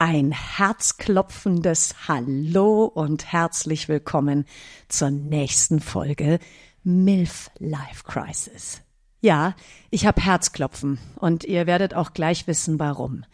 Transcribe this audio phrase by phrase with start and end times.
[0.00, 4.44] Ein herzklopfendes Hallo und herzlich willkommen
[4.86, 6.38] zur nächsten Folge
[6.84, 8.80] MILF Life Crisis.
[9.20, 9.56] Ja,
[9.90, 13.24] ich habe Herzklopfen und ihr werdet auch gleich wissen, warum.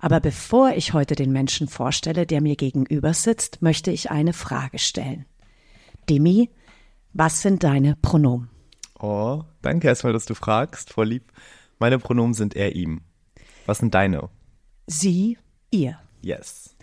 [0.00, 4.78] Aber bevor ich heute den Menschen vorstelle, der mir gegenüber sitzt, möchte ich eine Frage
[4.78, 5.26] stellen.
[6.08, 6.48] Demi,
[7.12, 8.48] was sind deine Pronomen?
[8.98, 11.30] Oh, danke erstmal, dass du fragst, voll lieb.
[11.78, 13.02] Meine Pronomen sind er, ihm.
[13.66, 14.30] Was sind deine?
[14.86, 15.36] Sie,
[15.70, 15.98] ihr.
[16.24, 16.74] Yes.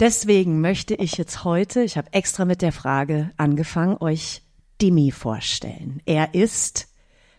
[0.00, 4.42] Deswegen möchte ich jetzt heute, ich habe extra mit der Frage angefangen, euch
[4.80, 6.00] Dimi vorstellen.
[6.06, 6.86] Er ist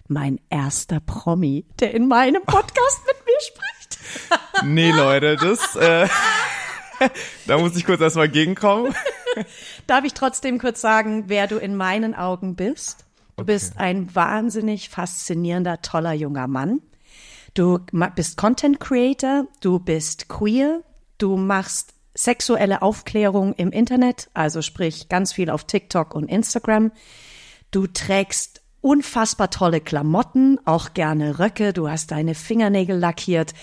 [0.08, 3.70] mein erster Promi, der in meinem Podcast mit mir spricht.
[4.66, 6.06] Nee, Leute, das, äh,
[7.48, 8.94] da muss ich kurz erstmal gegenkommen.
[9.88, 13.06] Darf ich trotzdem kurz sagen, wer du in meinen Augen bist?
[13.38, 13.54] Du Okay.
[13.54, 16.82] bist ein wahnsinnig faszinierender, toller junger Mann.
[17.54, 17.80] Du
[18.16, 20.82] bist Content Creator, du bist queer,
[21.20, 26.92] du machst sexuelle Aufklärung im Internet, also sprich ganz viel auf TikTok und Instagram.
[27.72, 33.54] Du trägst unfassbar tolle Klamotten, auch gerne Röcke, du hast deine Fingernägel lackiert,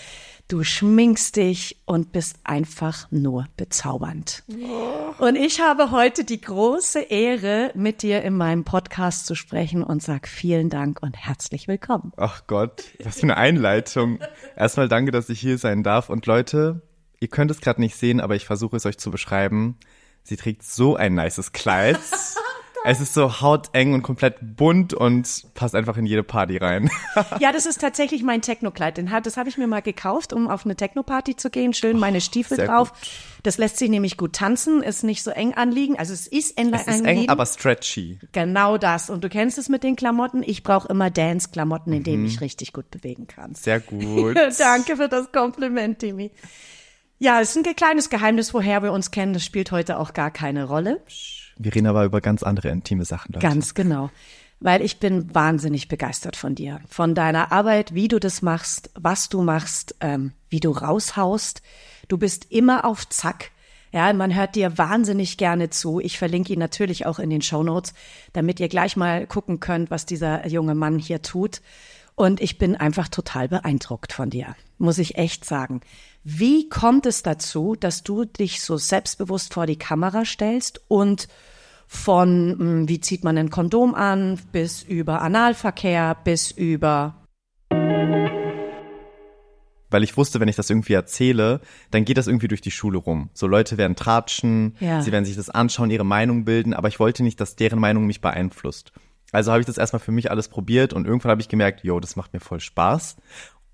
[0.47, 4.43] du schminkst dich und bist einfach nur bezaubernd.
[5.19, 10.01] Und ich habe heute die große Ehre, mit dir in meinem Podcast zu sprechen und
[10.01, 12.13] sag vielen Dank und herzlich willkommen.
[12.15, 14.19] Ach Gott, was für eine Einleitung.
[14.55, 16.09] Erstmal danke, dass ich hier sein darf.
[16.09, 16.81] Und Leute,
[17.19, 19.77] ihr könnt es gerade nicht sehen, aber ich versuche es euch zu beschreiben.
[20.23, 21.99] Sie trägt so ein nices Kleid.
[22.85, 26.89] es ist so hauteng und komplett bunt und passt einfach in jede Party rein.
[27.39, 29.01] Ja, das ist tatsächlich mein Techno-Kleid.
[29.23, 31.73] Das habe ich mir mal gekauft, um auf eine Techno-Party zu gehen.
[31.73, 32.91] Schön meine Stiefel sehr drauf.
[32.91, 32.99] gut.
[33.43, 35.97] Das lässt sich nämlich gut tanzen, ist nicht so eng anliegen.
[35.97, 37.21] Also es ist eng Es ist anliegen.
[37.23, 38.19] eng, aber stretchy.
[38.33, 39.09] Genau das.
[39.09, 40.43] Und du kennst es mit den Klamotten.
[40.43, 43.55] Ich brauche immer Dance-Klamotten, in denen ich richtig gut bewegen kann.
[43.55, 44.35] Sehr gut.
[44.59, 46.31] Danke für das Kompliment, Timmy.
[47.19, 49.33] Ja, es ist ein kleines Geheimnis, woher wir uns kennen.
[49.33, 51.01] Das spielt heute auch gar keine Rolle.
[51.57, 53.45] Wir reden aber über ganz andere intime Sachen, Leute.
[53.45, 54.11] Ganz genau.
[54.59, 59.29] Weil ich bin wahnsinnig begeistert von dir, von deiner Arbeit, wie du das machst, was
[59.29, 61.61] du machst, ähm, wie du raushaust.
[62.07, 63.51] Du bist immer auf Zack.
[63.91, 65.99] Ja, man hört dir wahnsinnig gerne zu.
[65.99, 67.93] Ich verlinke ihn natürlich auch in den Show Notes,
[68.33, 71.61] damit ihr gleich mal gucken könnt, was dieser junge Mann hier tut.
[72.19, 75.81] Und ich bin einfach total beeindruckt von dir, muss ich echt sagen.
[76.23, 81.27] Wie kommt es dazu, dass du dich so selbstbewusst vor die Kamera stellst und
[81.85, 87.21] von mh, wie zieht man ein Kondom an, bis über Analverkehr, bis über
[89.89, 91.61] weil ich wusste, wenn ich das irgendwie erzähle,
[91.91, 93.29] dann geht das irgendwie durch die Schule rum.
[93.33, 95.01] So Leute werden tratschen, Ja.
[95.01, 98.05] sie werden sich das anschauen, ihre Meinung bilden, aber ich wollte nicht, dass deren Meinung
[98.05, 98.91] mich beeinflusst.
[99.31, 101.99] Also habe ich das erstmal für mich alles probiert und irgendwann habe ich gemerkt, yo,
[101.99, 103.17] das macht mir voll Spaß.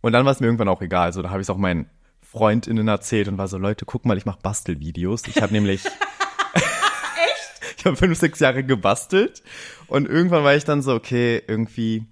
[0.02, 1.06] Und dann war es mir irgendwann auch egal.
[1.06, 1.90] Also da habe ich es auch meinen
[2.22, 5.28] FreundInnen erzählt und war so, Leute, guck mal, ich mache Bastelvideos.
[5.28, 5.84] Ich habe nämlich
[7.78, 9.44] ich habe fünf, sechs Jahre gebastelt
[9.88, 12.06] und irgendwann war ich dann so, okay, irgendwie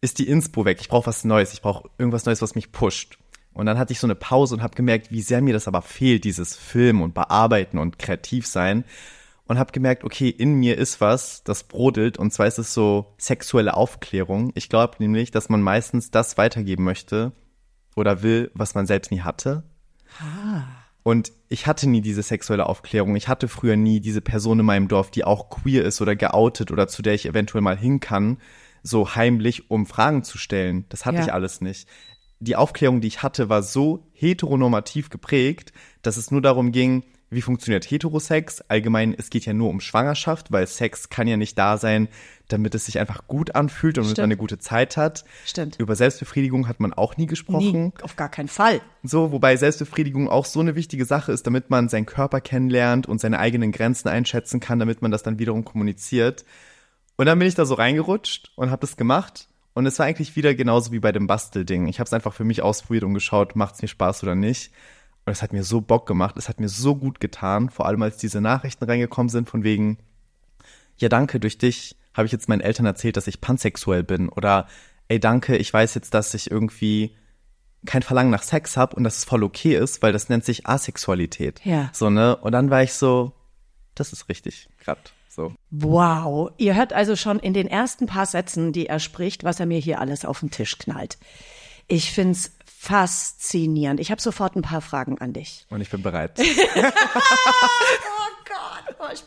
[0.00, 0.78] ist die Inspo weg.
[0.80, 1.52] Ich brauche was Neues.
[1.52, 3.18] Ich brauche irgendwas Neues, was mich pusht.
[3.52, 5.82] Und dann hatte ich so eine Pause und habe gemerkt, wie sehr mir das aber
[5.82, 8.84] fehlt, dieses Filmen und Bearbeiten und kreativ sein.
[9.50, 12.18] Und habe gemerkt, okay, in mir ist was, das brodelt.
[12.18, 14.52] Und zwar ist es so sexuelle Aufklärung.
[14.54, 17.32] Ich glaube nämlich, dass man meistens das weitergeben möchte
[17.96, 19.64] oder will, was man selbst nie hatte.
[21.02, 23.16] Und ich hatte nie diese sexuelle Aufklärung.
[23.16, 26.70] Ich hatte früher nie diese Person in meinem Dorf, die auch queer ist oder geoutet
[26.70, 28.38] oder zu der ich eventuell mal hin kann,
[28.84, 30.84] so heimlich, um Fragen zu stellen.
[30.90, 31.24] Das hatte Ja.
[31.24, 31.88] ich alles nicht.
[32.38, 35.72] Die Aufklärung, die ich hatte, war so heteronormativ geprägt,
[36.02, 38.60] dass es nur darum ging, wie funktioniert Heterosex?
[38.62, 42.08] Allgemein, es geht ja nur um Schwangerschaft, weil Sex kann ja nicht da sein,
[42.48, 44.18] damit es sich einfach gut anfühlt und Stimmt.
[44.18, 45.24] man eine gute Zeit hat.
[45.46, 45.76] Stimmt.
[45.78, 47.84] Über Selbstbefriedigung hat man auch nie gesprochen.
[47.84, 48.80] nie, auf gar keinen Fall.
[49.04, 53.20] So, wobei Selbstbefriedigung auch so eine wichtige Sache ist, damit man seinen Körper kennenlernt und
[53.20, 56.44] seine eigenen Grenzen einschätzen kann, damit man das dann wiederum kommuniziert.
[57.16, 59.46] Und dann bin ich da so reingerutscht und habe das gemacht.
[59.72, 61.86] Und es war eigentlich wieder genauso wie bei dem Bastelding.
[61.86, 64.72] Ich habe es einfach für mich ausprobiert und geschaut, macht es mir Spaß oder nicht.
[65.30, 68.02] Und es hat mir so Bock gemacht, es hat mir so gut getan, vor allem
[68.02, 69.98] als diese Nachrichten reingekommen sind von wegen,
[70.96, 74.28] ja danke, durch dich habe ich jetzt meinen Eltern erzählt, dass ich pansexuell bin.
[74.28, 74.66] Oder
[75.06, 77.14] ey danke, ich weiß jetzt, dass ich irgendwie
[77.86, 80.66] kein Verlangen nach Sex habe und dass es voll okay ist, weil das nennt sich
[80.66, 81.64] Asexualität.
[81.64, 81.90] Ja.
[81.92, 82.34] So, ne?
[82.34, 83.32] Und dann war ich so,
[83.94, 85.54] das ist richtig, grad so.
[85.70, 86.50] Wow.
[86.58, 89.78] Ihr hört also schon in den ersten paar Sätzen, die er spricht, was er mir
[89.78, 91.18] hier alles auf den Tisch knallt.
[91.86, 94.00] Ich find's faszinierend.
[94.00, 95.66] Ich habe sofort ein paar Fragen an dich.
[95.68, 96.38] Und ich bin bereit.
[96.42, 96.44] Oh
[98.44, 98.96] Gott.
[98.98, 99.22] Oh, ich,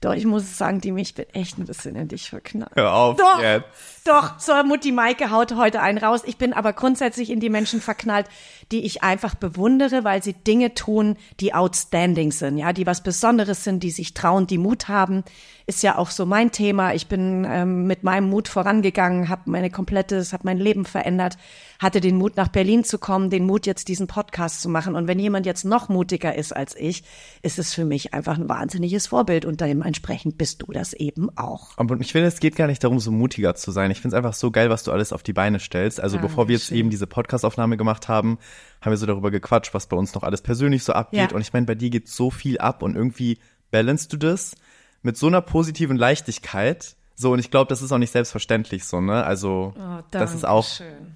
[0.00, 2.72] doch, ich muss sagen, die mich bin echt ein bisschen in dich verknallt.
[2.74, 3.66] Hör auf Doch, jetzt.
[4.04, 6.22] doch, so Mutti Maike haut heute einen raus.
[6.26, 8.26] Ich bin aber grundsätzlich in die Menschen verknallt,
[8.70, 13.64] die ich einfach bewundere, weil sie Dinge tun, die outstanding sind, ja, die was Besonderes
[13.64, 15.24] sind, die sich trauen, die Mut haben.
[15.66, 16.92] Ist ja auch so mein Thema.
[16.92, 21.38] Ich bin ähm, mit meinem Mut vorangegangen, habe meine komplettes, habe mein Leben verändert,
[21.78, 24.94] hatte den Mut nach Berlin zu kommen, den Mut jetzt diesen Podcast zu machen.
[24.94, 27.02] Und wenn jemand jetzt noch mutiger ist als ich,
[27.40, 31.78] ist es für mich einfach ein wahnsinniges Vorbild und dementsprechend bist du das eben auch.
[31.78, 33.90] Aber ich finde, es geht gar nicht darum, so mutiger zu sein.
[33.90, 35.98] Ich finde es einfach so geil, was du alles auf die Beine stellst.
[35.98, 36.78] Also bevor wir jetzt Dankeschön.
[36.78, 38.38] eben diese Podcastaufnahme gemacht haben,
[38.82, 41.30] haben wir so darüber gequatscht, was bei uns noch alles persönlich so abgeht.
[41.30, 41.34] Ja.
[41.34, 43.38] Und ich meine, bei dir geht so viel ab und irgendwie
[43.70, 44.54] balancest du das
[45.04, 46.96] mit so einer positiven Leichtigkeit.
[47.14, 49.22] So, und ich glaube, das ist auch nicht selbstverständlich so, ne?
[49.22, 49.72] Also,
[50.10, 50.66] das ist auch,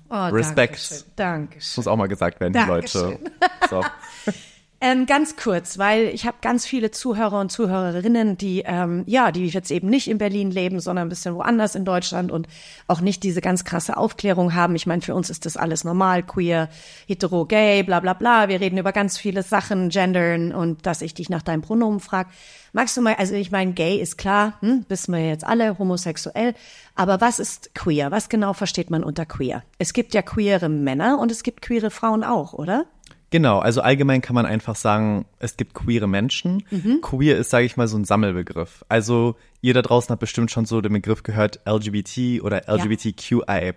[0.09, 1.07] Oh, Respekt.
[1.17, 1.59] Dankeschön.
[1.59, 2.61] das muss auch mal gesagt werden, die.
[2.61, 3.19] Leute.
[3.69, 3.83] So.
[4.81, 9.49] Ähm, ganz kurz, weil ich habe ganz viele Zuhörer und Zuhörerinnen, die ähm, ja, die
[9.49, 12.47] jetzt eben nicht in Berlin leben, sondern ein bisschen woanders in Deutschland und
[12.87, 14.77] auch nicht diese ganz krasse Aufklärung haben.
[14.77, 16.69] Ich meine, für uns ist das alles normal, queer,
[17.09, 18.49] hetero, gay, bla bla bla.
[18.49, 22.29] Wir reden über ganz viele Sachen, gendern und dass ich dich nach deinem Pronomen frag.
[22.73, 26.55] Magst du mal, also ich meine, gay ist klar, hm, wissen wir jetzt alle, homosexuell.
[26.95, 28.13] Aber was ist queer?
[28.13, 29.65] Was genau versteht man unter queer?
[29.79, 32.87] Es gibt ja queere Männer und es gibt queere Frauen auch, oder?
[33.31, 36.65] Genau, also allgemein kann man einfach sagen, es gibt queere Menschen.
[37.03, 38.85] Queer ist, sage ich mal, so ein Sammelbegriff.
[38.89, 43.75] Also ihr da draußen habt bestimmt schon so den Begriff gehört, LGBT oder LGBTQIA+.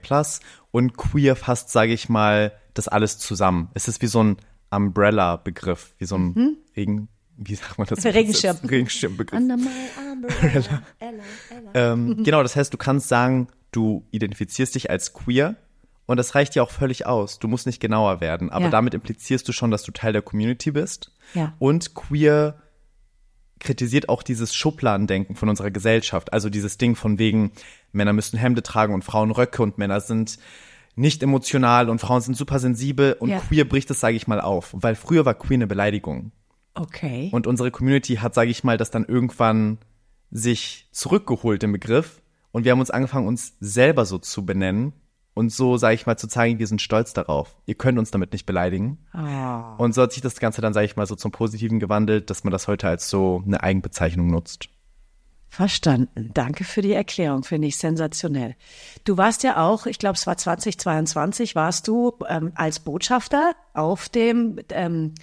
[0.71, 3.69] Und queer fasst, sage ich mal, das alles zusammen.
[3.73, 4.37] Es ist wie so ein
[4.69, 8.05] Umbrella-Begriff, wie so ein Regen, wie sagt man das?
[8.05, 8.57] Regenschirm.
[8.63, 9.37] Regenschirmbegriff.
[9.37, 9.69] Under my
[10.13, 11.93] umbrella, Ella, Ella.
[11.93, 15.57] Ähm, genau, das heißt, du kannst sagen, du identifizierst dich als queer
[16.11, 17.39] und das reicht dir auch völlig aus.
[17.39, 18.71] Du musst nicht genauer werden, aber Ja.
[18.71, 21.11] damit implizierst du schon, dass du Teil der Community bist.
[21.33, 21.53] Ja.
[21.59, 22.55] Und queer
[23.59, 26.33] kritisiert auch dieses Schubladendenken von unserer Gesellschaft.
[26.33, 27.51] Also dieses Ding von wegen,
[27.91, 30.39] Männer müssen Hemde tragen und Frauen Röcke und Männer sind
[30.95, 33.39] nicht emotional und Frauen sind super sensibel und Ja.
[33.39, 34.69] queer bricht das, sage ich mal, auf.
[34.73, 36.31] Weil früher war queer eine Beleidigung.
[36.73, 37.29] Okay.
[37.31, 39.77] Und unsere Community hat, sage ich mal, das dann irgendwann
[40.31, 42.21] sich zurückgeholt, den Begriff.
[42.51, 44.93] Und wir haben uns angefangen, uns selber so zu benennen
[45.33, 47.55] und so, sage ich mal, zu zeigen, wir sind stolz darauf.
[47.65, 48.97] Ihr könnt uns damit nicht beleidigen.
[49.13, 49.75] Ah.
[49.77, 52.43] Und so hat sich das Ganze dann, sage ich mal, so zum Positiven gewandelt, dass
[52.43, 54.69] man das heute als so eine Eigenbezeichnung nutzt.
[55.47, 56.31] Verstanden.
[56.33, 58.55] Danke für die Erklärung, finde ich sensationell.
[59.03, 64.07] Du warst ja auch, ich glaube, es war 2022, warst du ähm, als Botschafter auf
[64.07, 65.13] dem, ähm,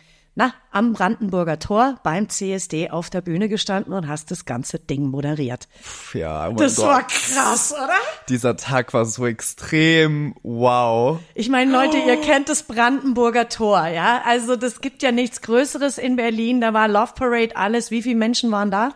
[0.40, 5.06] na, am Brandenburger Tor beim CSD auf der Bühne gestanden und hast das ganze Ding
[5.06, 5.66] moderiert.
[6.14, 6.86] Ja, Das Gott.
[6.86, 7.88] war krass, oder?
[8.28, 11.18] Dieser Tag war so extrem wow.
[11.34, 14.22] Ich meine, Leute, ihr kennt das Brandenburger Tor, ja?
[14.24, 16.60] Also, das gibt ja nichts Größeres in Berlin.
[16.60, 17.90] Da war Love Parade, alles.
[17.90, 18.90] Wie viele Menschen waren da?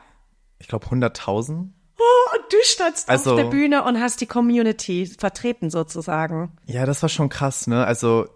[0.60, 1.70] Ich glaube 100.000.
[1.98, 6.56] Oh, und du standst Also- auf der Bühne und hast die Community vertreten sozusagen.
[6.66, 7.84] Ja, das war schon krass, ne?
[7.84, 8.26] Also,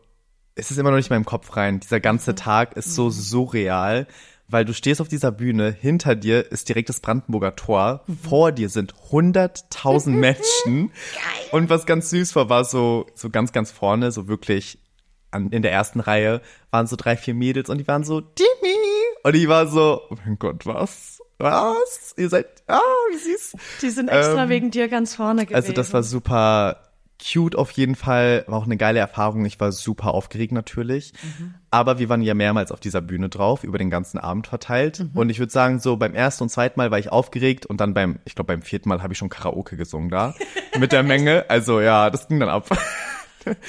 [0.56, 1.80] es ist immer noch nicht in meinem Kopf rein.
[1.80, 4.06] Dieser ganze Tag ist so surreal,
[4.48, 8.70] weil du stehst auf dieser Bühne, hinter dir ist direkt das Brandenburger Tor, vor dir
[8.70, 10.92] sind 100.000 Menschen.
[11.52, 14.78] Und was ganz süß war, war so, so ganz, ganz vorne, so wirklich
[15.30, 18.76] an, in der ersten Reihe, waren so drei, vier Mädels und die waren so, Timmy!
[19.24, 21.20] Und ich war so, oh mein Gott, was?
[21.38, 22.14] Was?
[22.16, 23.56] Ihr seid, ah, wie süß.
[23.82, 25.56] Die sind extra Ähm, wegen dir ganz vorne gewesen.
[25.56, 26.80] Also das war super
[27.22, 29.44] cute auf jeden Fall, war auch eine geile Erfahrung.
[29.44, 31.12] Ich war super aufgeregt natürlich.
[31.70, 35.04] Aber wir waren ja mehrmals auf dieser Bühne drauf, über den ganzen Abend verteilt.
[35.14, 37.94] Und ich würde sagen, so beim ersten und zweiten Mal war ich aufgeregt und dann
[37.94, 40.34] beim, ich glaube beim vierten Mal habe ich schon Karaoke gesungen da
[40.78, 41.44] mit der Menge.
[41.48, 42.68] Also ja, das ging dann ab.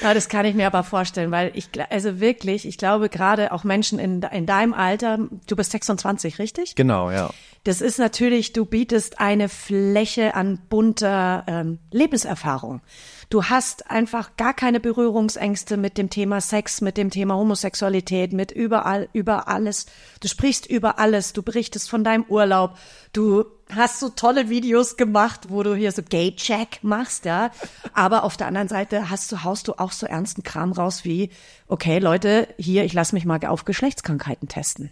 [0.02, 3.62] Ja, das kann ich mir aber vorstellen, weil ich, also wirklich, ich glaube gerade auch
[3.62, 6.74] Menschen in, in deinem Alter, du bist 26, richtig?
[6.74, 7.30] genau, ja.
[7.64, 12.80] Das ist natürlich, du bietest eine Fläche an bunter ähm, Lebenserfahrung.
[13.30, 18.52] Du hast einfach gar keine Berührungsängste mit dem Thema Sex, mit dem Thema Homosexualität, mit
[18.52, 19.84] überall, über alles.
[20.20, 21.34] Du sprichst über alles.
[21.34, 22.78] Du berichtest von deinem Urlaub.
[23.12, 23.44] Du
[23.74, 27.50] hast so tolle Videos gemacht, wo du hier so Gay-Check machst, ja.
[27.92, 31.28] Aber auf der anderen Seite hast du, haust du auch so ernsten Kram raus wie,
[31.66, 34.90] okay, Leute, hier, ich lass mich mal auf Geschlechtskrankheiten testen.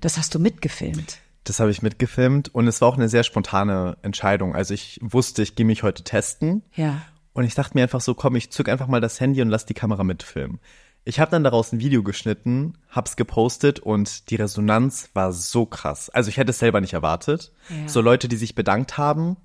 [0.00, 1.18] Das hast du mitgefilmt.
[1.44, 4.56] Das habe ich mitgefilmt und es war auch eine sehr spontane Entscheidung.
[4.56, 6.62] Also ich wusste, ich gehe mich heute testen.
[6.74, 7.00] Ja.
[7.36, 9.66] Und ich dachte mir einfach so, komm, ich zück einfach mal das Handy und lass
[9.66, 10.58] die Kamera mitfilmen.
[11.04, 16.10] Ich habe dann daraus ein Video geschnitten, hab's gepostet und die Resonanz war so krass.
[16.10, 17.52] Also ich hätte es selber nicht erwartet.
[17.68, 17.88] Ja.
[17.88, 19.36] So Leute, die sich bedankt haben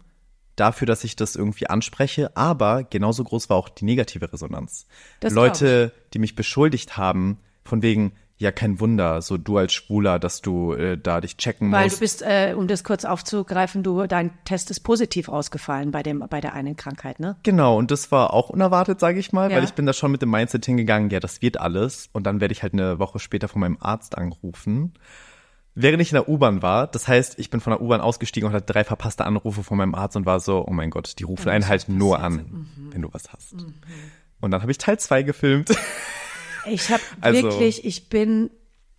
[0.55, 4.87] dafür, dass ich das irgendwie anspreche, aber genauso groß war auch die negative Resonanz.
[5.19, 10.17] Das Leute, die mich beschuldigt haben, von wegen, ja, kein Wunder, so du als Schwuler,
[10.17, 11.97] dass du äh, da dich checken Weil musst.
[11.97, 16.25] du bist, äh, um das kurz aufzugreifen, du, dein Test ist positiv ausgefallen bei dem,
[16.27, 17.37] bei der einen Krankheit, ne?
[17.43, 19.57] Genau, und das war auch unerwartet, sage ich mal, Ja.
[19.57, 22.09] weil ich bin da schon mit dem Mindset hingegangen, ja, das wird alles.
[22.13, 24.93] Und dann werde ich halt eine Woche später von meinem Arzt angerufen.
[25.75, 28.53] Während ich in der U-Bahn war, das heißt, ich bin von der U-Bahn ausgestiegen und
[28.55, 31.47] hatte drei verpasste Anrufe von meinem Arzt und war so, oh mein Gott, die rufen
[31.49, 33.53] einen halt nur an, wenn du was hast.
[34.41, 35.69] Und dann habe ich Teil zwei gefilmt.
[36.65, 38.49] Ich habe Also- wirklich, ich bin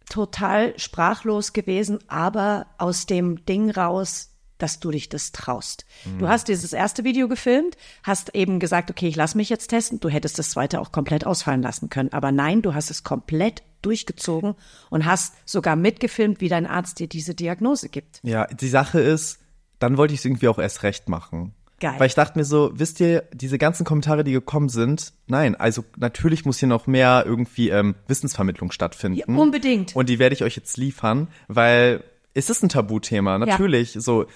[0.09, 5.87] total sprachlos gewesen, aber aus dem Ding raus, dass du dich das traust.
[6.21, 9.99] Du hast dieses erste Video gefilmt, hast eben gesagt, okay, ich lass mich jetzt testen.
[9.99, 12.13] Du hättest das zweite auch komplett ausfallen lassen können.
[12.13, 14.55] Aber nein, du hast es komplett durchgezogen
[14.89, 18.21] und hast sogar mitgefilmt, wie dein Arzt dir diese Diagnose gibt.
[18.23, 19.41] Ja, die Sache ist,
[19.81, 21.55] dann wollte ich es irgendwie auch erst recht machen.
[21.83, 21.99] Geil.
[21.99, 25.83] Weil ich dachte mir so, wisst ihr, diese ganzen Kommentare, die gekommen sind, nein, also
[25.97, 29.19] natürlich muss hier noch mehr irgendwie ähm, Wissensvermittlung stattfinden.
[29.19, 29.97] Ja, unbedingt.
[29.97, 33.95] Und die werde ich euch jetzt liefern, weil es ist ein Tabuthema, natürlich.
[33.99, 34.27] So,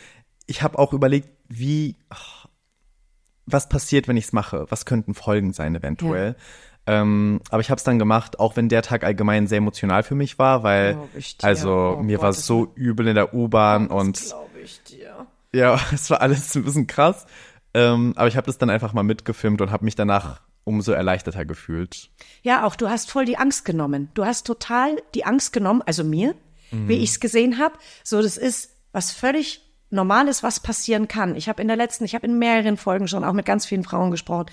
[0.47, 2.47] ich habe auch überlegt, wie, ach,
[3.47, 4.67] was passiert, wenn ich es mache?
[4.69, 6.35] Was könnten Folgen sein eventuell?
[6.89, 10.17] Ähm, aber ich habe es dann gemacht, auch wenn der Tag allgemein sehr emotional für
[10.17, 11.45] mich war, weil Glaub dir.
[11.45, 15.29] also Oh mir Gott, war so übel in der U-Bahn und glaube ich dir.
[15.57, 17.27] Ja, es war alles ein bisschen krass.
[17.75, 21.45] Ähm, aber ich habe das dann einfach mal mitgefilmt und habe mich danach umso erleichterter
[21.45, 22.11] gefühlt.
[22.43, 24.11] Ja, auch du hast voll die Angst genommen.
[24.15, 26.35] Du hast total die Angst genommen, also mir,
[26.73, 27.79] wie ich es gesehen habe.
[28.03, 29.61] So, das ist was völlig
[29.91, 31.37] Normales, was passieren kann.
[31.37, 33.85] Ich habe in der letzten, ich habe in mehreren Folgen schon auch mit ganz vielen
[33.85, 34.47] Frauen gesprochen.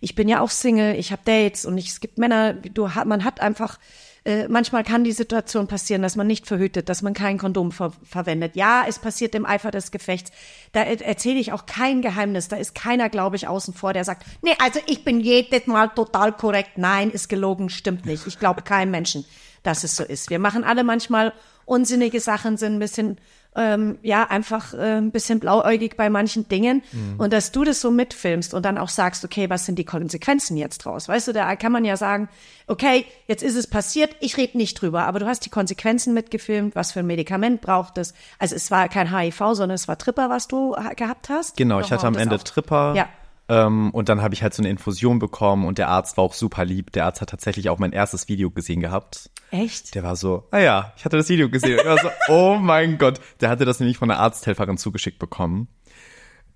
[0.00, 3.06] Ich bin ja auch Single, ich habe Dates und ich, es gibt Männer, du hat,
[3.06, 3.78] man hat einfach
[4.24, 7.92] äh, manchmal kann die Situation passieren, dass man nicht verhütet, dass man kein Kondom ver
[8.02, 8.56] verwendet.
[8.56, 10.30] Ja, es passiert im Eifer des Gefechts.
[10.72, 12.48] Da er erzähle ich auch kein Geheimnis.
[12.48, 15.88] Da ist keiner, glaube ich, außen vor, der sagt, nee, also ich bin jedes Mal
[15.88, 16.72] total korrekt.
[16.76, 18.26] Nein, ist gelogen, stimmt nicht.
[18.26, 19.24] Ich glaube keinem Menschen,
[19.62, 20.30] dass es so ist.
[20.30, 21.32] Wir machen alle manchmal
[21.64, 23.18] unsinnige Sachen, sind ein bisschen
[23.56, 26.82] ähm, ja, einfach äh, ein bisschen blauäugig bei manchen Dingen.
[27.18, 30.56] Und dass du das so mitfilmst und dann auch sagst, okay, was sind die Konsequenzen
[30.56, 31.08] jetzt draus?
[31.08, 32.28] Weißt du, da kann man ja sagen,
[32.68, 36.76] okay, jetzt ist es passiert, ich rede nicht drüber, aber du hast die Konsequenzen mitgefilmt,
[36.76, 38.14] was für ein Medikament braucht es.
[38.38, 41.56] Also es war kein HIV, sondern es war Tripper, was du ha- gehabt hast.
[41.56, 42.94] Genau, ich Nochmal, hatte am Ende Tripper.
[42.94, 43.08] Ja.
[43.50, 46.34] Ähm, und dann habe ich halt so eine Infusion bekommen und der Arzt war auch
[46.34, 46.92] super lieb.
[46.92, 49.30] Der Arzt hat tatsächlich auch mein erstes Video gesehen gehabt.
[49.50, 49.94] Echt?
[49.94, 51.78] Der war so, ah ja, ich hatte das Video gesehen.
[51.78, 53.20] Und er war so, oh mein Gott.
[53.40, 55.68] Der hatte das nämlich von einer Arzthelferin zugeschickt bekommen.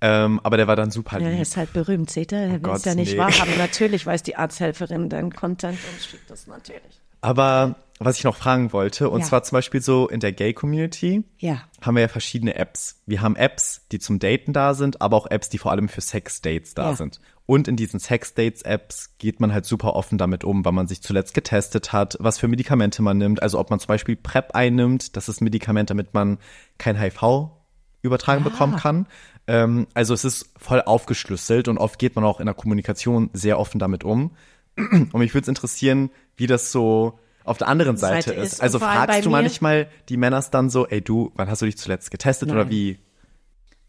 [0.03, 1.37] Ähm, aber der war dann super Ja, lieb.
[1.37, 2.39] er ist halt berühmt, seht ihr?
[2.39, 3.19] Er will es ja nicht nee.
[3.19, 3.57] wahrhaben.
[3.57, 7.01] Natürlich weiß die Arzthelferin deinen Content und schickt das natürlich.
[7.21, 9.27] Aber was ich noch fragen wollte, und Ja.
[9.27, 11.63] zwar zum Beispiel so in der Gay-Community, Ja.
[11.81, 13.03] haben wir ja verschiedene Apps.
[13.07, 16.01] Wir haben Apps, die zum Daten da sind, aber auch Apps, die vor allem für
[16.01, 16.97] Sex-Dates da Ja.
[16.97, 17.21] sind.
[17.47, 21.35] Und in diesen Sex-Dates-Apps geht man halt super offen damit um, weil man sich zuletzt
[21.35, 23.43] getestet hat, was für Medikamente man nimmt.
[23.43, 26.39] Also ob man zum Beispiel PrEP einnimmt, das ist ein Medikament, damit man
[26.79, 27.51] kein HIV
[28.03, 29.07] übertragen bekommen kann.
[29.47, 33.59] Ähm, also es ist voll aufgeschlüsselt und oft geht man auch in der Kommunikation sehr
[33.59, 34.33] offen damit um.
[34.77, 38.55] Und mich würde es interessieren, wie das so auf der anderen Seite, Seite ist.
[38.55, 38.61] ist.
[38.61, 42.11] Also fragst du manchmal die Männers dann so, ey du, wann hast du dich zuletzt
[42.11, 42.71] getestet oder Nein.
[42.71, 42.99] wie?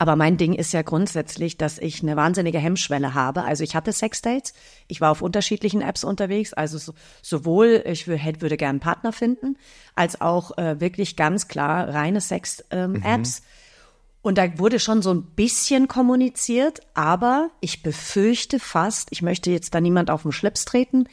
[0.03, 3.43] Aber mein Ding ist ja grundsätzlich, dass ich eine wahnsinnige Hemmschwelle habe.
[3.43, 4.53] Also ich hatte Sexdates,
[4.87, 9.13] ich war auf unterschiedlichen Apps unterwegs, also so, sowohl ich hätte, würde gern einen Partner
[9.13, 9.55] finden,
[9.95, 12.65] als auch äh, wirklich ganz klar reine Sex-Apps.
[12.71, 13.43] Ähm, Apps.
[14.21, 19.75] Und da wurde schon so ein bisschen kommuniziert, aber ich befürchte fast, ich möchte jetzt
[19.75, 21.07] da niemand auf den Schlips treten,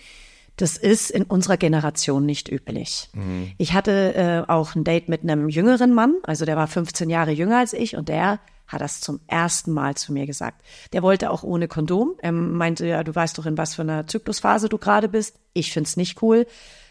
[0.60, 3.08] das ist in unserer Generation nicht üblich.
[3.58, 7.30] Ich hatte äh, auch ein Date mit einem jüngeren Mann, also der war 15 Jahre
[7.30, 10.62] jünger als ich und der hat das zum ersten Mal zu mir gesagt.
[10.92, 12.14] Der wollte auch ohne Kondom.
[12.18, 15.40] Er meinte, ja, du weißt doch, in was für einer Zyklusphase du gerade bist.
[15.54, 16.46] Ich find's nicht cool,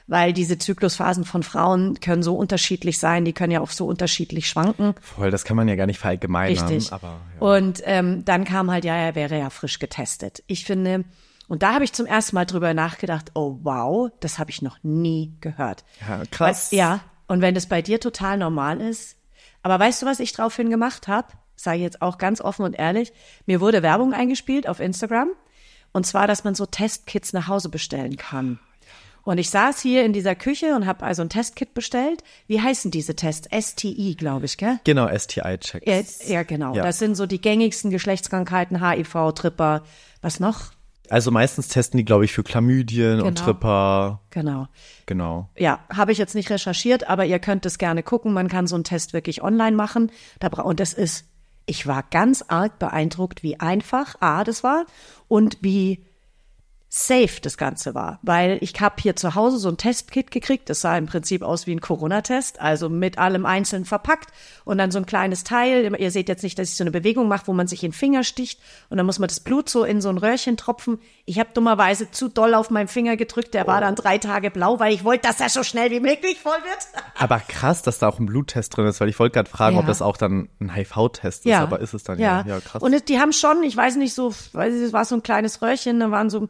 [0.08, 4.50] weil diese Zyklusphasen von Frauen können so unterschiedlich sein, die können ja auch so unterschiedlich
[4.50, 4.94] schwanken.
[5.00, 6.68] Voll, das kann man ja gar nicht verallgemeinern.
[6.68, 6.92] Richtig.
[6.92, 7.48] Aber ja.
[7.48, 10.44] Und ähm, dann kam halt, ja, er wäre ja frisch getestet.
[10.48, 11.06] Ich finde,
[11.50, 14.78] und da habe ich zum ersten Mal drüber nachgedacht, oh wow, das habe ich noch
[14.84, 15.84] nie gehört.
[16.08, 16.72] Ja, krass.
[16.72, 19.18] Weil, ja, und wenn das bei dir total normal ist.
[19.64, 21.28] Aber weißt du, was ich draufhin gemacht habe?
[21.56, 23.12] Sage ich jetzt auch ganz offen und ehrlich.
[23.48, 25.30] Mir wurde Werbung eingespielt auf Instagram.
[25.92, 28.60] Und zwar, dass man so Testkits nach Hause bestellen kann.
[29.24, 32.24] Und ich saß hier in dieser Küche und habe also ein Testkit bestellt.
[32.46, 33.50] Wie heißen diese Tests?
[33.52, 34.80] STI, glaube ich, gell?
[34.84, 36.28] Genau, STI-Checks.
[36.28, 36.76] Ja, ja genau.
[36.76, 36.84] Ja.
[36.84, 39.84] Das sind so die gängigsten Geschlechtskrankheiten, HIV, Tripper.
[40.22, 40.72] Was noch?
[41.10, 43.46] Also meistens testen die, glaube ich, für Chlamydien und Genau.
[43.46, 44.22] Tripper.
[44.30, 44.68] Genau.
[45.06, 45.50] Genau.
[45.58, 48.34] Ja, habe ich jetzt nicht recherchiert, aber ihr könnt es gerne gucken.
[48.34, 50.12] Man kann so einen Test wirklich online machen.
[50.64, 51.26] Und das ist,
[51.66, 54.86] ich war ganz arg beeindruckt, wie einfach A, das war
[55.28, 56.04] und wie
[56.92, 58.18] safe das Ganze war.
[58.24, 60.70] Weil ich habe hier zu Hause so ein Testkit gekriegt.
[60.72, 64.30] Das sah im Prinzip aus wie ein Corona-Test, also mit allem einzeln verpackt
[64.66, 65.96] und dann so ein kleines Teil.
[66.00, 67.96] Ihr seht jetzt nicht, dass ich so eine Bewegung mache, wo man sich in den
[67.96, 71.00] Finger sticht und dann muss man das Blut so in so ein Röhrchen tropfen.
[71.26, 73.54] Ich habe dummerweise zu doll auf meinen Finger gedrückt.
[73.54, 76.40] Der war dann drei Tage blau, weil ich wollte, dass er so schnell wie möglich
[76.40, 77.04] voll wird.
[77.20, 79.82] Aber krass, dass da auch ein Bluttest drin ist, weil ich wollte gerade fragen, Ja.
[79.82, 82.44] ob das auch dann ein HIV-Test ist, aber ist es dann ja.
[82.48, 82.82] Ja, krass.
[82.82, 85.62] Und die haben schon, ich weiß nicht so, weiß ich, es war so ein kleines
[85.62, 86.48] Röhrchen, da waren so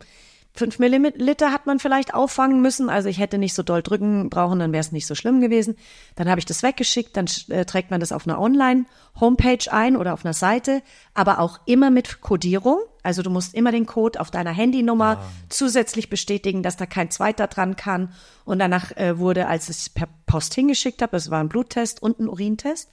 [0.60, 2.90] fünf Milliliter hat man vielleicht auffangen müssen.
[2.90, 5.76] Also ich hätte nicht so doll drücken brauchen, dann wäre es nicht so schlimm gewesen.
[6.16, 10.14] Dann habe ich das weggeschickt, dann äh, trägt man das auf einer Online-Homepage ein oder
[10.14, 10.84] auf einer Seite,
[11.16, 12.80] aber auch immer mit Codierung.
[13.02, 17.48] Also du musst immer den Code auf deiner Handynummer zusätzlich bestätigen, dass da kein zweiter
[17.48, 18.12] dran kann.
[18.44, 22.04] Und danach äh, wurde, als ich es per Post hingeschickt habe, es war ein Bluttest
[22.04, 22.90] und ein Urintest.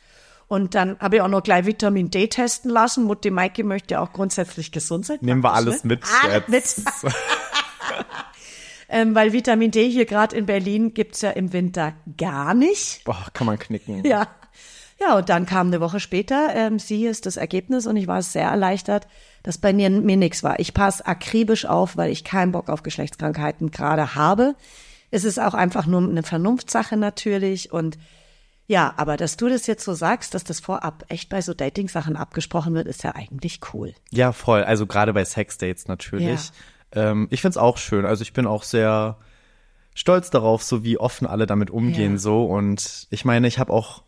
[0.49, 3.05] Und dann habe ich auch noch gleich Vitamin D testen lassen.
[3.05, 5.19] Mutti Maike möchte ja auch grundsätzlich gesund sein.
[5.21, 5.89] Nehmen wir alles ne?
[5.89, 6.79] mit jetzt.
[6.79, 7.13] mit.
[8.89, 13.05] ähm, weil Vitamin D hier gerade in Berlin gibt's ja im Winter gar nicht.
[13.05, 14.05] Boah, kann man knicken.
[14.05, 14.29] Ja.
[14.99, 18.23] Ja, und dann kam eine Woche später, ähm, sie ist das Ergebnis und ich war
[18.23, 19.07] sehr erleichtert,
[19.43, 20.59] dass bei mir, mir nichts war.
[20.59, 24.55] Ich passe akribisch auf, weil ich keinen Bock auf Geschlechtskrankheiten gerade habe.
[25.11, 27.99] Es ist auch einfach nur eine Vernunftssache natürlich und
[28.69, 32.17] ja, aber dass du das jetzt so sagst, dass das vorab echt bei so Dating-Sachen
[32.17, 33.95] abgesprochen wird, ist ja eigentlich cool.
[34.11, 34.65] Ja, voll.
[34.65, 36.51] Also gerade bei Sexdates natürlich.
[36.97, 38.05] Ähm, ich find's auch schön.
[38.05, 39.17] Also ich bin auch sehr
[39.95, 42.19] stolz darauf, so wie offen alle damit umgehen Ja.
[42.19, 42.45] so.
[42.47, 44.03] Und ich meine, ich habe auch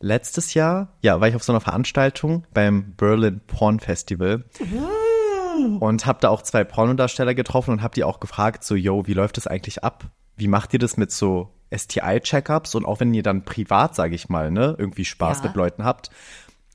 [0.00, 4.44] letztes Jahr, ja, war ich auf so einer Veranstaltung beim Berlin Porn Festival
[5.80, 9.14] und habe da auch zwei Pornodarsteller getroffen und habe die auch gefragt, so, yo, wie
[9.14, 10.04] läuft das eigentlich ab?
[10.36, 14.28] Wie macht ihr das mit so STI-Checkups und auch wenn ihr dann privat, sage ich
[14.28, 15.44] mal, ne, irgendwie Spaß Ja.
[15.48, 16.10] mit Leuten habt?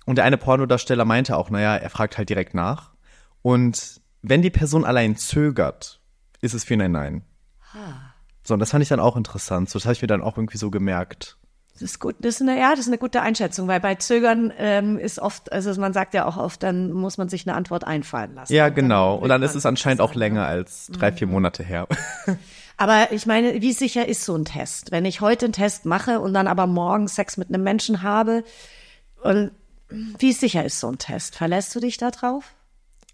[0.06, 2.89] Und der eine Pornodarsteller meinte auch, naja, er fragt halt direkt nach.
[3.43, 5.99] Und wenn die Person allein zögert,
[6.41, 7.21] ist es für ihn ein Nein.
[8.43, 9.69] So, und das fand ich dann auch interessant.
[9.69, 11.38] So, das habe ich mir dann auch irgendwie so gemerkt.
[11.73, 14.51] Das ist gut, das ist eine, ja, das ist eine gute Einschätzung, weil bei Zögern
[14.57, 17.86] ähm, ist oft, also man sagt ja auch oft, dann muss man sich eine Antwort
[17.86, 18.53] einfallen lassen.
[18.53, 19.15] Ja, Und dann genau.
[19.15, 21.88] Und dann ist es anscheinend auch länger als drei, vier Monate her.
[22.77, 24.91] Aber ich meine, wie sicher ist so ein Test?
[24.91, 28.43] Wenn ich heute einen Test mache und dann aber morgen Sex mit einem Menschen habe,
[29.21, 29.51] und
[29.89, 31.36] wie sicher ist so ein Test?
[31.36, 32.55] Verlässt du dich da drauf?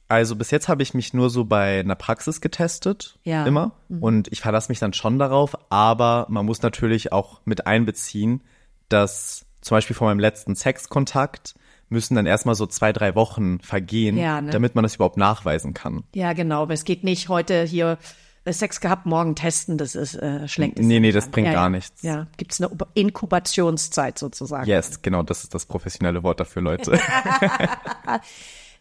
[0.10, 3.46] Also bis jetzt habe ich mich nur so bei einer Praxis getestet, Ja.
[3.46, 3.74] immer.
[4.00, 8.42] Und ich verlasse mich dann schon darauf, aber man muss natürlich auch mit einbeziehen,
[8.90, 11.56] dass zum Beispiel vor meinem letzten Sexkontakt
[11.90, 14.52] müssen dann erstmal so zwei, drei Wochen vergehen, Ja, ne?
[14.52, 16.04] damit man das überhaupt nachweisen kann.
[16.14, 16.62] Ja, genau.
[16.64, 17.98] Aber es geht nicht heute hier
[18.46, 19.78] äh, Sex gehabt, morgen testen.
[19.78, 21.32] Das ist äh, es Nee, nee, das an.
[21.32, 21.70] bringt ja, gar ja.
[21.70, 22.02] nichts.
[22.02, 24.68] Ja, gibt's eine Ob- Inkubationszeit sozusagen.
[24.70, 26.98] Yes, genau, das ist das professionelle Wort dafür, Leute.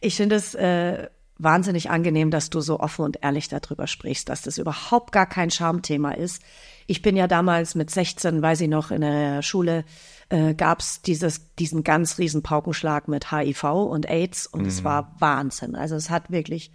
[0.00, 1.08] Ich finde es äh,
[1.38, 5.50] wahnsinnig angenehm, dass du so offen und ehrlich darüber sprichst, dass das überhaupt gar kein
[5.50, 6.42] Schamthema ist.
[6.86, 9.84] Ich bin ja damals mit 16, weiß ich noch, in der Schule
[10.28, 15.74] äh, gab's dieses, diesen ganz riesen Paukenschlag mit HIV und AIDS und es war Wahnsinn.
[15.74, 16.70] Also es hat wirklich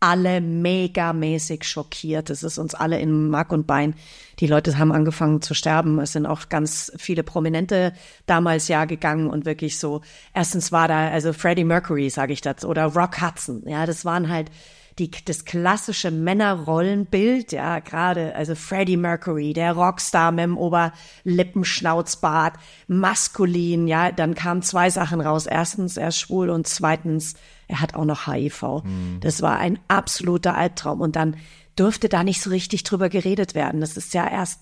[0.00, 2.30] alle megamäßig schockiert.
[2.30, 3.94] Es ist uns alle in Mark und Bein.
[4.38, 5.98] Die Leute haben angefangen zu sterben.
[5.98, 7.92] Es sind auch ganz viele Prominente
[8.26, 10.02] damals ja gegangen und wirklich so.
[10.34, 13.62] Erstens war da also Freddie Mercury, sage ich dazu, oder Rock Hudson.
[13.66, 14.50] Ja, das waren halt
[14.98, 22.56] die, das klassische Männerrollenbild, ja, gerade, also Freddie Mercury, der Rockstar mit dem Oberlippenschnauzbart,
[22.88, 25.46] maskulin, ja, dann kamen zwei Sachen raus.
[25.46, 27.34] Erstens, er ist schwul und zweitens,
[27.68, 28.82] er hat auch noch HIV.
[29.20, 31.36] Das war ein absoluter Albtraum und dann
[31.78, 33.80] dürfte da nicht so richtig drüber geredet werden.
[33.80, 34.60] Das ist ja erst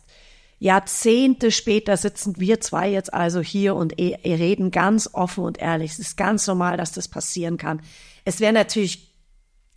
[0.59, 5.93] Jahrzehnte später sitzen wir zwei jetzt also hier und eh- reden ganz offen und ehrlich.
[5.93, 7.83] Es ist ganz normal, dass das passieren kann.
[8.25, 9.06] Es wäre natürlich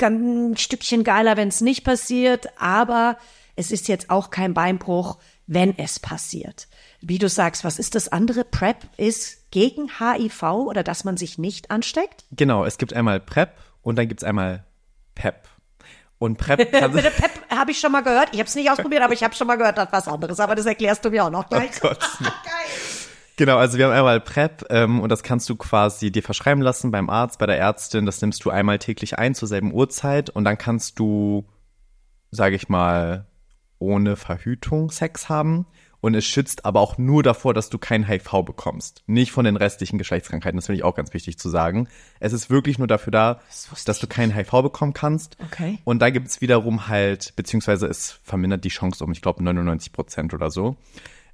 [0.07, 3.17] ein Stückchen geiler, wenn es nicht passiert, aber
[3.55, 6.67] es ist jetzt auch kein Beinbruch, wenn es passiert.
[7.01, 8.43] Wie du sagst, was ist das andere?
[8.43, 12.25] PrEP ist gegen HIV oder dass man sich nicht ansteckt?
[12.31, 13.49] genau, es gibt einmal PrEP
[13.81, 14.65] und dann gibt's einmal
[15.15, 15.47] PEP.
[16.19, 18.29] Und PrEP kann PEP habe ich schon mal gehört.
[18.33, 20.39] Ich habe es nicht ausprobiert, aber ich habe schon mal gehört, das was anderes.
[20.39, 21.71] Aber das erklärst du mir auch noch gleich.
[21.77, 21.99] Oh Gott.
[23.39, 26.91] Genau, also wir haben einmal PrEP ähm, und das kannst du quasi dir verschreiben lassen
[26.91, 28.05] beim Arzt, bei der Ärztin.
[28.05, 31.47] Das nimmst du einmal täglich ein zur selben Uhrzeit und dann kannst du,
[32.31, 33.27] sage ich mal,
[33.77, 35.67] ohne Verhütung Sex haben.
[36.01, 39.03] Und es schützt aber auch nur davor, dass du kein HIV bekommst.
[39.07, 40.57] Nicht von den restlichen Geschlechtskrankheiten.
[40.57, 41.87] Das finde ich auch ganz wichtig zu sagen.
[42.19, 43.39] Es ist wirklich nur dafür da,
[43.85, 45.37] dass du kein HIV bekommen kannst.
[45.45, 45.79] Okay.
[45.85, 50.33] Und da gibt's wiederum halt, beziehungsweise es vermindert die Chance um, ich glaube, 99 Prozent
[50.33, 50.75] oder so.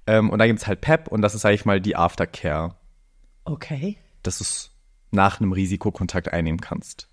[0.07, 2.75] Ähm, und da gibt's halt PEP und das ist, sag ich mal, die Aftercare,
[3.43, 3.97] Okay.
[4.23, 4.71] dass du's
[5.11, 7.09] nach einem Risikokontakt einnehmen kannst.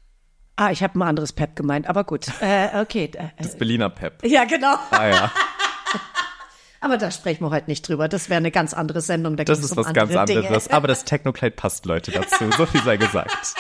[0.57, 2.27] Ah, ich habe ein anderes Pep gemeint, aber gut.
[2.41, 3.11] Äh, okay.
[3.15, 4.25] Äh, Das Berliner PEP.
[4.27, 4.75] ja, genau.
[4.91, 5.33] Ah ja,
[6.81, 8.09] Aber da sprechen wir heute nicht drüber.
[8.09, 9.37] Das wäre eine ganz andere Sendung.
[9.37, 10.41] Da das ist um was ganz andere Dinge.
[10.41, 10.69] anderes.
[10.69, 12.51] Aber das Technokleid passt, Leute, dazu.
[12.57, 13.55] So viel sei gesagt.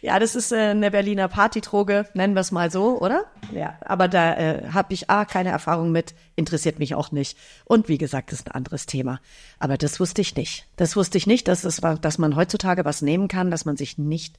[0.00, 3.24] Ja, das ist äh, eine Berliner Partydroge, nennen wir es mal so, oder?
[3.52, 7.36] Ja, aber da äh, habe ich A, keine Erfahrung mit, interessiert mich auch nicht.
[7.64, 9.20] Und wie gesagt, ist ein anderes Thema.
[9.58, 10.66] Aber das wusste ich nicht.
[10.76, 13.76] Das wusste ich nicht, dass, es, war- dass man heutzutage was nehmen kann, dass man
[13.76, 14.38] sich nicht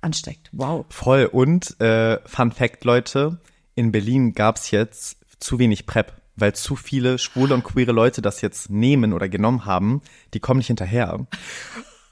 [0.00, 0.48] ansteckt.
[0.52, 0.86] Wow.
[0.90, 1.24] Voll.
[1.26, 3.38] Und äh, Fun Fact, Leute,
[3.74, 8.40] in Berlin gab's jetzt zu wenig PrEP, weil zu viele schwule und queere Leute das
[8.42, 10.02] jetzt nehmen oder genommen haben.
[10.34, 11.26] Die kommen nicht hinterher.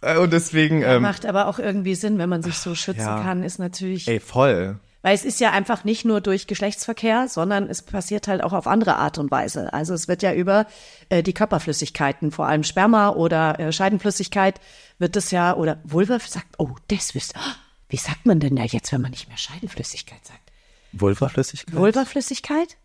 [0.00, 3.22] Äh, Und deswegen, ähm, Macht aber auch irgendwie Sinn, wenn man sich so schützen ja.
[3.22, 4.08] kann, ist natürlich.
[4.08, 4.78] ey, voll.
[5.02, 8.66] Weil es ist ja einfach nicht nur durch Geschlechtsverkehr, sondern es passiert halt auch auf
[8.66, 9.72] andere Art und Weise.
[9.72, 10.66] Also es wird ja über
[11.08, 14.60] äh, die Körperflüssigkeiten, vor allem Sperma oder äh, Scheidenflüssigkeit,
[14.98, 17.52] wird es ja, oder Vulva sagt, oh, das wisst oh,
[17.88, 20.48] Wie sagt man denn da jetzt, wenn man nicht mehr Scheidenflüssigkeit sagt?
[20.92, 21.76] Vulvaflüssigkeit?
[21.76, 22.76] Vulvaflüssigkeit?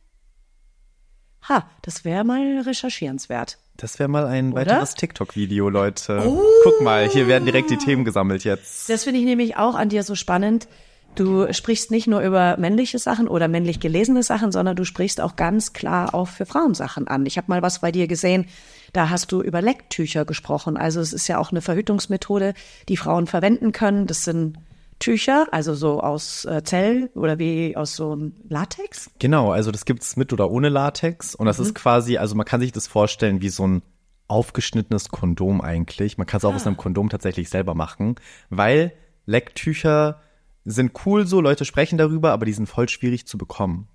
[1.50, 3.58] Ha, das wäre mal recherchierenswert.
[3.78, 4.62] Das wäre mal ein Oder?
[4.62, 6.22] weiteres TikTok-Video, Leute.
[6.64, 8.90] Guck mal, hier werden direkt die Themen gesammelt jetzt.
[8.90, 10.68] Das finde ich nämlich auch an dir so spannend.
[11.16, 15.36] Du sprichst nicht nur über männliche Sachen oder männlich gelesene Sachen, sondern du sprichst auch
[15.36, 17.26] ganz klar auch für Frauensachen an.
[17.26, 18.48] Ich habe mal was bei dir gesehen,
[18.94, 20.76] da hast du über Lecktücher gesprochen.
[20.76, 22.54] Also es ist ja auch eine Verhütungsmethode,
[22.90, 24.08] die Frauen verwenden können.
[24.08, 24.58] Das sind
[25.04, 29.12] Tücher, also so aus äh, Zell oder wie aus so einem Latex.
[29.20, 31.36] Genau, also das gibt's mit oder ohne Latex.
[31.36, 33.82] Und das ist quasi, also man kann sich das vorstellen wie so ein
[34.30, 36.18] aufgeschnittenes Kondom eigentlich.
[36.18, 38.16] Man kann es auch aus einem Kondom tatsächlich selber machen,
[38.50, 38.94] weil
[39.26, 40.22] Lecktücher
[40.64, 43.90] sind cool so, Leute sprechen darüber, aber die sind voll schwierig zu bekommen.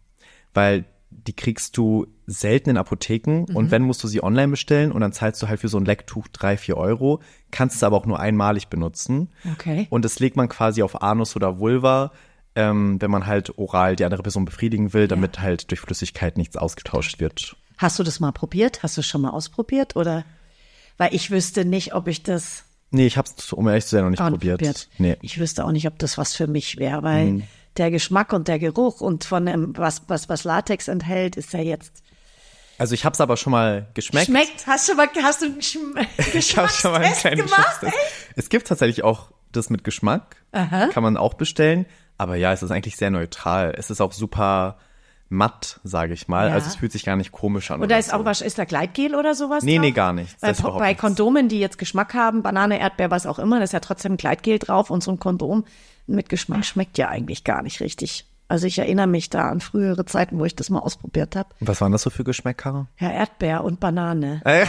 [0.52, 5.00] Weil die kriegst du selten in Apotheken und wenn, musst du sie online bestellen und
[5.00, 8.06] dann zahlst du halt für so ein Lecktuch drei, vier Euro, kannst es aber auch
[8.06, 9.28] nur einmalig benutzen.
[9.54, 9.86] Okay.
[9.90, 12.12] Und das legt man quasi auf Anus oder Vulva,
[12.54, 16.56] ähm, wenn man halt oral die andere Person befriedigen will, damit halt durch Flüssigkeit nichts
[16.56, 17.56] ausgetauscht wird.
[17.78, 18.82] Hast du das mal probiert?
[18.82, 20.24] Hast du es schon mal ausprobiert oder?
[20.96, 24.10] Weil ich wüsste nicht, ob ich das Nee, ich hab's, um ehrlich zu sein, noch
[24.10, 24.58] nicht probiert.
[24.60, 24.88] probiert.
[24.96, 25.16] Nee.
[25.20, 27.42] Ich wüsste auch nicht, ob das was für mich wäre, weil Mhm.
[27.78, 31.60] Der Geschmack und der Geruch und von dem, was, was, was Latex enthält, ist ja
[31.60, 32.02] jetzt.
[32.78, 34.26] Also ich hab's aber schon mal geschmeckt.
[34.26, 34.66] Schmeckt?
[34.66, 35.96] Hast du mal, hast du einen Schm
[36.34, 37.80] Ich habe schon mal einen kleinen gemacht?
[37.80, 37.96] Geschmackstest.
[38.36, 40.36] Es gibt tatsächlich auch das mit Geschmack.
[40.52, 41.86] Kann man auch bestellen.
[42.16, 43.74] Aber ja, es ist eigentlich sehr neutral.
[43.76, 44.78] Es ist auch super
[45.28, 46.48] matt, sage ich mal.
[46.48, 46.54] Ja.
[46.54, 47.80] Also es fühlt sich gar nicht komisch an.
[47.80, 48.24] Und da oder ist auch so.
[48.24, 49.62] was, ist da Gleitgel oder sowas?
[49.62, 49.84] Nee, drauf?
[49.84, 50.40] nee, gar nichts.
[50.40, 51.00] Bei, ist überhaupt bei nichts.
[51.00, 54.58] Kondomen, die jetzt Geschmack haben, Banane, Erdbeer, was auch immer, da ist ja trotzdem Gleitgel
[54.58, 55.64] drauf und so ein Kondom
[56.06, 58.24] mit Geschmack schmeckt ja eigentlich gar nicht richtig.
[58.50, 61.50] Also ich erinnere mich da an frühere Zeiten, wo ich das mal ausprobiert habe.
[61.60, 62.86] Was waren das so für Geschmäcker?
[62.98, 64.40] Ja, Erdbeer und Banane.
[64.46, 64.66] Äh.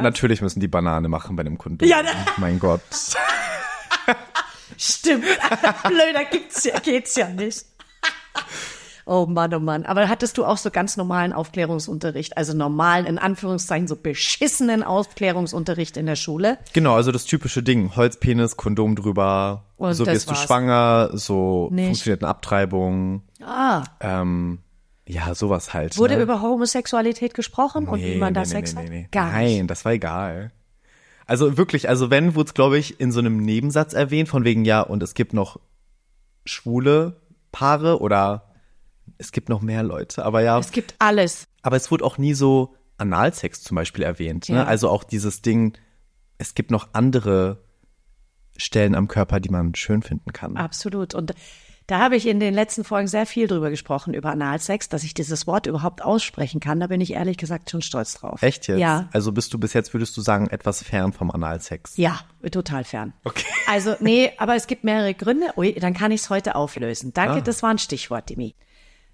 [0.00, 1.86] Natürlich müssen die Banane machen bei dem Kondom.
[1.86, 2.08] Ja, ne?
[2.38, 2.80] mein Gott.
[4.78, 5.26] Stimmt.
[5.84, 7.66] Blöder gibt's ja, geht's ja nicht.
[9.04, 9.84] Oh Mann, oh Mann.
[9.84, 15.96] Aber hattest du auch so ganz normalen Aufklärungsunterricht, also normalen, in Anführungszeichen, so beschissenen Aufklärungsunterricht
[15.96, 16.58] in der Schule?
[16.72, 17.96] Genau, also das typische Ding.
[17.96, 19.64] Holzpenis, Kondom drüber.
[19.76, 21.86] Und so wirst du schwanger, so Nicht.
[21.86, 23.22] funktioniert eine Abtreibung.
[23.44, 23.84] Ah.
[24.00, 24.60] Ähm,
[25.06, 25.98] ja, sowas halt.
[25.98, 26.22] Wurde ne?
[26.22, 28.84] über Homosexualität gesprochen und wie man da Sex hat?
[29.10, 29.70] Gar Nein, nicht.
[29.70, 30.52] das war egal.
[31.26, 34.64] Also wirklich, also wenn, wurde es, glaube ich, in so einem Nebensatz erwähnt, von wegen,
[34.64, 35.58] ja, und es gibt noch
[36.44, 37.20] schwule
[37.52, 38.51] Paare oder
[39.18, 41.46] es gibt noch mehr Leute, aber ja, Es gibt alles.
[41.62, 44.48] aber es wurde auch nie so Analsex zum Beispiel erwähnt.
[44.48, 44.56] Ne?
[44.56, 44.64] Ja.
[44.64, 45.76] Also auch dieses Ding,
[46.38, 47.64] es gibt noch andere
[48.56, 50.56] Stellen am Körper, die man schön finden kann.
[50.56, 51.14] Absolut.
[51.14, 51.34] Und
[51.88, 55.14] da habe ich in den letzten Folgen sehr viel drüber gesprochen, über Analsex, dass ich
[55.14, 56.78] dieses Wort überhaupt aussprechen kann.
[56.78, 58.40] Da bin ich ehrlich gesagt schon stolz drauf.
[58.42, 58.78] Echt jetzt?
[58.78, 59.08] Ja.
[59.12, 61.96] Also bist du bis jetzt, würdest du sagen, etwas fern vom Analsex?
[61.96, 62.20] Ja,
[62.52, 63.14] total fern.
[63.24, 63.44] Okay.
[63.66, 65.46] Also, nee, aber es gibt mehrere Gründe.
[65.56, 67.12] Ui, dann kann ich es heute auflösen.
[67.14, 67.40] Danke, Ah.
[67.40, 68.54] das war ein Stichwort, Dimi.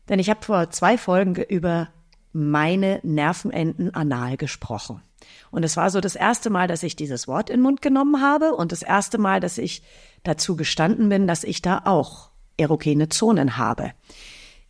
[0.09, 1.89] Denn ich habe vor zwei Folgen ge- über
[2.33, 5.03] meine Nervenenden anal gesprochen.
[5.51, 8.23] Und es war so das erste Mal, dass ich dieses Wort in den Mund genommen
[8.23, 9.83] habe und das erste Mal, dass ich
[10.23, 13.93] dazu gestanden bin, dass ich da auch erogene Zonen habe.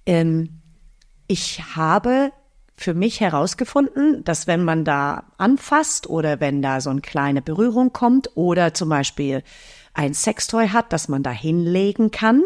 [0.07, 0.61] Ähm,
[1.27, 2.33] ich habe
[2.77, 7.93] für mich herausgefunden, dass wenn man da anfasst oder wenn da so eine kleine Berührung
[7.93, 9.43] kommt oder zum Beispiel
[9.95, 12.45] ein Sextoy hat, dass man da hinlegen kann,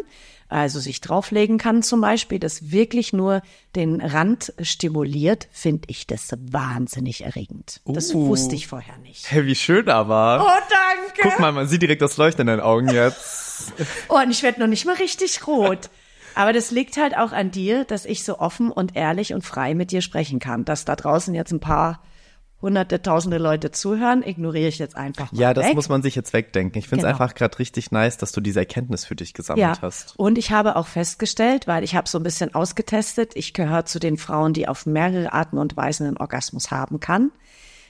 [0.52, 3.42] also sich drauflegen kann zum Beispiel, das wirklich nur
[3.74, 7.80] den Rand stimuliert, finde ich das wahnsinnig erregend.
[7.86, 8.28] Das Uh.
[8.28, 9.30] wusste ich vorher nicht.
[9.30, 10.44] Hey, wie schön aber.
[10.44, 11.20] Oh, danke.
[11.22, 13.72] Guck mal, man sieht direkt das Leuchten in deinen Augen jetzt.
[14.08, 15.88] Oh, und ich werde noch nicht mal richtig rot.
[16.34, 19.74] Aber das liegt halt auch an dir, dass ich so offen und ehrlich und frei
[19.74, 20.64] mit dir sprechen kann.
[20.64, 22.02] Dass da draußen jetzt ein paar
[22.62, 25.74] hunderte, tausende Leute zuhören, ignoriere ich jetzt einfach mal Ja, das weg.
[25.74, 26.78] muss man sich jetzt wegdenken.
[26.78, 27.20] Ich finde es Genau.
[27.22, 30.18] einfach gerade richtig nice, dass du diese Erkenntnis für dich gesammelt Ja, hast.
[30.18, 33.98] und ich habe auch festgestellt, weil ich habe so ein bisschen ausgetestet, ich gehöre zu
[33.98, 37.32] den Frauen, die auf mehrere Arten und Weisen einen Orgasmus haben kann.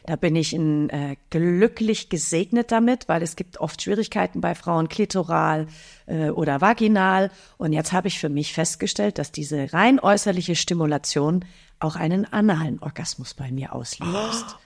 [0.04, 4.88] Da bin ich in, äh, glücklich gesegnet damit, weil es gibt oft Schwierigkeiten bei Frauen,
[4.88, 5.68] klitoral
[6.06, 7.30] äh, oder vaginal.
[7.56, 11.44] Und jetzt habe ich für mich festgestellt, dass diese rein äußerliche Stimulation
[11.78, 14.46] auch einen analen Orgasmus bei mir auslöst.
[14.48, 14.61] Oh?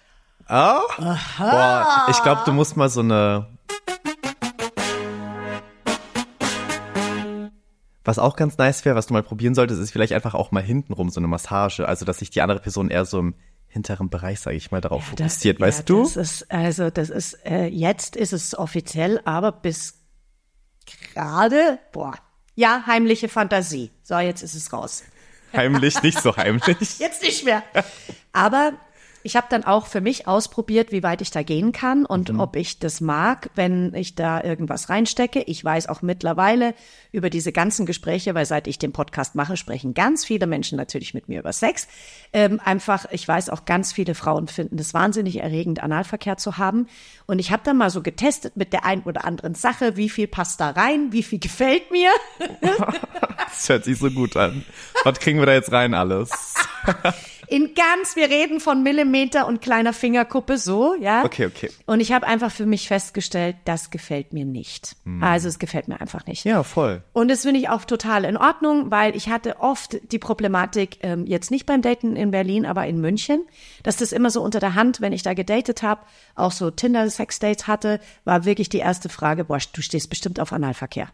[0.48, 3.46] Boah, ich glaube, du musst mal so eine.
[8.04, 10.62] Was auch ganz nice wäre, was du mal probieren solltest, ist vielleicht einfach auch mal
[10.62, 11.88] hintenrum so eine Massage.
[11.88, 13.34] Also, dass sich die andere Person eher so im
[13.66, 15.60] hinteren Bereich, sage ich mal, darauf fokussiert.
[15.60, 16.02] Das- weißt ja, du?
[16.04, 19.94] Das ist, also, das ist, äh, jetzt ist es offiziell, aber bis
[21.14, 22.14] gerade, boah,
[22.54, 23.90] ja, heimliche Fantasie.
[24.04, 25.02] So, jetzt ist es raus.
[25.52, 26.98] Heimlich, nicht so heimlich.
[26.98, 27.62] Jetzt nicht mehr.
[28.32, 28.72] Aber
[29.26, 32.54] ich habe dann auch für mich ausprobiert, wie weit ich da gehen kann und ob
[32.54, 35.42] ich das mag, wenn ich da irgendwas reinstecke.
[35.42, 36.74] Ich weiß auch mittlerweile
[37.10, 41.12] über diese ganzen Gespräche, weil seit ich den Podcast mache, sprechen ganz viele Menschen natürlich
[41.12, 41.88] mit mir über Sex.
[42.32, 46.86] Ähm, einfach, ich weiß auch ganz viele Frauen finden es wahnsinnig erregend, Analverkehr zu haben.
[47.26, 50.28] Und ich habe dann mal so getestet mit der ein oder anderen Sache, wie viel
[50.28, 52.10] passt da rein, wie viel gefällt mir.
[53.48, 54.66] Das hört sich so gut an.
[55.04, 56.30] Was kriegen wir da jetzt rein alles?
[57.48, 61.24] In ganz, wir reden von Millimeter und kleiner Fingerkuppe so, ja.
[61.24, 61.70] Okay, okay.
[61.86, 64.96] Und ich habe einfach für mich festgestellt, das gefällt mir nicht.
[65.20, 66.44] Also es gefällt mir einfach nicht.
[66.44, 67.02] Ja, voll.
[67.12, 71.26] Und das finde ich auch total in Ordnung, weil ich hatte oft die Problematik, ähm,
[71.26, 73.46] jetzt nicht beim Daten in Berlin, aber in München,
[73.82, 76.02] dass das immer so unter der Hand, wenn ich da gedatet habe,
[76.34, 81.08] auch so Tinder-Sex-Dates hatte, war wirklich die erste Frage, boah, du stehst bestimmt auf Analverkehr.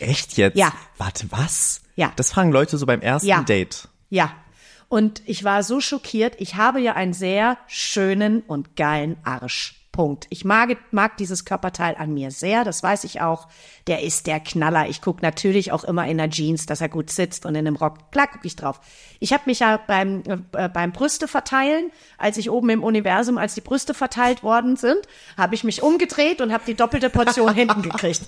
[0.00, 0.56] Echt jetzt?
[0.56, 0.72] Ja.
[0.98, 1.80] Warte, was?
[1.96, 2.12] Ja.
[2.16, 3.42] Das fragen Leute so beim ersten Ja.
[3.42, 3.88] Date.
[4.10, 4.32] Ja.
[4.88, 6.36] Und ich war so schockiert.
[6.38, 9.77] Ich habe ja einen sehr schönen und geilen Arsch.
[9.98, 10.28] Punkt.
[10.30, 13.48] Ich mag, mag dieses Körperteil an mir sehr, das weiß ich auch.
[13.88, 14.88] Der ist der Knaller.
[14.88, 17.74] Ich gucke natürlich auch immer in der Jeans, dass er gut sitzt und in einem
[17.74, 18.12] Rock.
[18.12, 18.80] Klar gucke ich drauf.
[19.18, 23.54] Ich habe mich ja beim, äh, beim Brüste verteilen, als ich oben im Universum, als
[23.54, 25.00] die Brüste verteilt worden sind,
[25.36, 28.22] habe ich mich umgedreht und habe die doppelte Portion hinten gekriegt.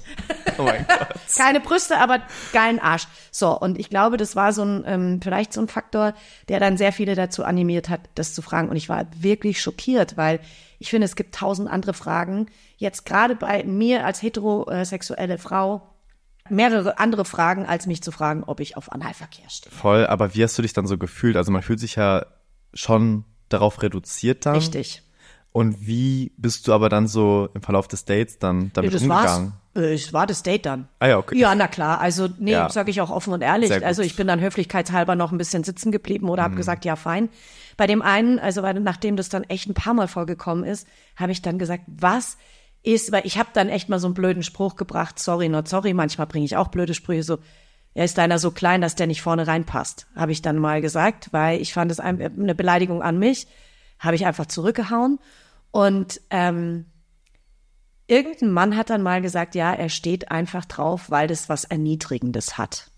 [0.59, 1.07] Oh mein Gott.
[1.37, 2.21] Keine Brüste, aber
[2.53, 3.07] geilen Arsch.
[3.31, 6.15] So, und ich glaube, das war so ein, ähm, vielleicht so ein Faktor,
[6.49, 8.71] der dann sehr viele dazu animiert hat, das zu fragen.
[8.71, 10.41] Und ich war wirklich schockiert, weil
[10.81, 12.47] ich finde, es gibt tausend andere Fragen.
[12.79, 15.87] Jetzt gerade bei mir als heterosexuelle Frau
[16.49, 19.71] mehrere andere Fragen, als mich zu fragen, ob ich auf Analverkehr stehe.
[19.71, 21.37] Voll, aber wie hast du dich dann so gefühlt?
[21.37, 22.25] Also man fühlt sich ja
[22.73, 24.55] schon darauf reduziert dann.
[24.55, 25.03] Richtig.
[25.53, 29.37] Und wie bist du aber dann so im Verlauf des Dates dann damit das war's.
[29.37, 29.49] umgegangen?
[29.49, 30.89] Äh, Es war das Date dann.
[30.99, 31.39] Ah ja, okay.
[31.39, 32.01] Ja, na klar.
[32.01, 32.69] Also, nee, Ja.
[32.71, 33.71] sage ich auch offen und ehrlich.
[33.71, 33.85] Mhm.
[33.85, 37.29] Also, ich bin dann höflichkeitshalber noch ein bisschen sitzen geblieben oder habe gesagt, ja, fein.
[37.77, 41.33] Bei dem einen, also weil, nachdem das dann echt ein paar Mal vorgekommen ist, habe
[41.33, 42.37] ich dann gesagt, was
[42.83, 45.95] ist, weil ich habe dann echt mal so einen blöden Spruch gebracht, sorry, not sorry.
[45.95, 47.39] Manchmal bringe ich auch blöde Sprüche so.
[47.95, 51.29] Er ist deiner so klein, dass der nicht vorne reinpasst, habe ich dann mal gesagt,
[51.33, 53.47] weil ich fand es ein- eine Beleidigung an mich,
[53.99, 55.19] habe ich einfach zurückgehauen
[55.73, 56.87] und ähm,
[58.11, 62.59] Irgendein Mann hat dann mal gesagt, ja, er steht einfach drauf, weil das was Erniedrigendes
[62.59, 62.91] hat.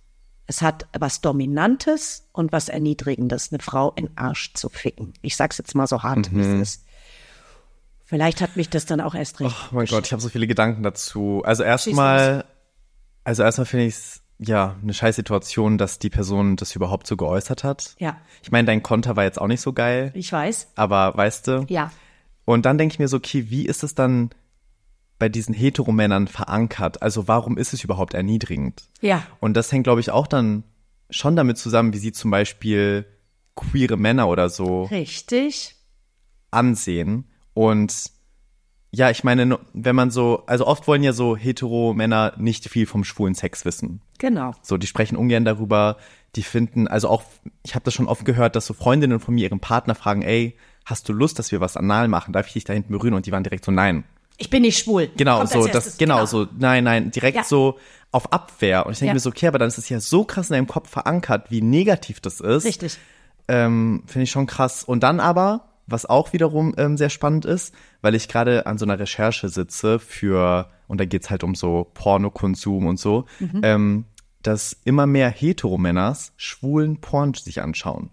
[0.46, 5.12] Es hat was Dominantes und was Erniedrigendes, eine Frau in Arsch zu ficken.
[5.20, 6.86] Ich sag's jetzt mal so hart, wie es ist.
[8.06, 9.54] Vielleicht hat mich das dann auch erst recht.
[9.70, 11.42] Oh mein Gott, ich habe so viele Gedanken dazu.
[11.44, 12.46] Also erstmal,
[13.22, 17.18] also erstmal finde ich es ja eine scheiß Situation, dass die Person das überhaupt so
[17.18, 17.96] geäußert hat.
[17.98, 18.16] Ja.
[18.42, 20.68] Ich meine, dein Konter war jetzt auch nicht so geil, Ich weiß.
[20.74, 21.66] aber weißt du?
[21.68, 21.92] Ja.
[22.46, 24.30] Und dann denke ich mir so, okay, wie ist es dann
[25.22, 27.00] bei diesen Heteromännern verankert?
[27.00, 28.88] Also warum ist es überhaupt erniedrigend?
[29.00, 29.22] Ja.
[29.38, 30.64] Und das hängt, glaube ich, auch dann
[31.10, 33.06] schon damit zusammen, wie sie zum Beispiel
[33.54, 35.76] queere Männer oder so Richtig.
[36.50, 37.30] ansehen.
[37.54, 38.10] Und
[38.90, 42.86] ja, ich meine, wenn man so, also oft wollen ja so hetero Männer nicht viel
[42.86, 44.00] vom schwulen Sex wissen.
[44.18, 44.54] Genau.
[44.60, 45.98] So, die sprechen ungern darüber.
[46.34, 47.22] Die finden, also auch,
[47.62, 50.56] ich habe das schon oft gehört, dass so Freundinnen von mir ihren Partner fragen, ey,
[50.84, 52.32] hast du Lust, dass wir was anal machen?
[52.32, 53.14] Darf ich dich da hinten berühren?
[53.14, 54.02] Und die waren direkt so, nein.
[54.38, 55.10] Ich bin nicht schwul.
[55.16, 55.98] Genau, Kommt so, das, erstes.
[55.98, 57.44] genau, so, nein, nein, direkt Ja.
[57.44, 57.78] so
[58.10, 58.86] auf Abwehr.
[58.86, 59.14] Und ich denke Ja.
[59.14, 61.62] mir so, okay, aber dann ist es ja so krass in deinem Kopf verankert, wie
[61.62, 62.64] negativ das ist.
[62.64, 62.98] Richtig.
[63.48, 64.84] Ähm, Finde ich schon krass.
[64.84, 68.84] Und dann aber, was auch wiederum ähm, sehr spannend ist, weil ich gerade an so
[68.84, 73.60] einer Recherche sitze für, und da geht's halt um so Pornokonsum und so, Mhm.
[73.62, 74.04] ähm,
[74.42, 78.10] dass immer mehr Heteromänners schwulen Porn sich anschauen.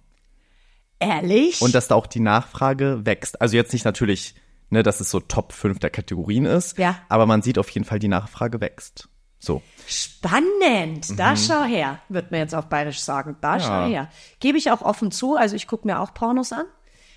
[1.00, 1.62] Ehrlich?
[1.62, 3.42] Und dass da auch die Nachfrage wächst.
[3.42, 4.36] Also jetzt nicht natürlich,
[4.70, 6.96] ne, dass es so Top 5 der Kategorien ist, Ja.
[7.10, 9.10] aber man sieht auf jeden Fall, die Nachfrage wächst.
[9.42, 9.62] So.
[9.88, 11.18] Spannend.
[11.18, 13.38] Da schau her, wird mir jetzt auf Bayerisch sagen.
[13.42, 14.10] Da schau her.
[14.40, 15.36] Gebe ich auch offen zu.
[15.38, 16.66] Also ich gucke mir auch Pornos an.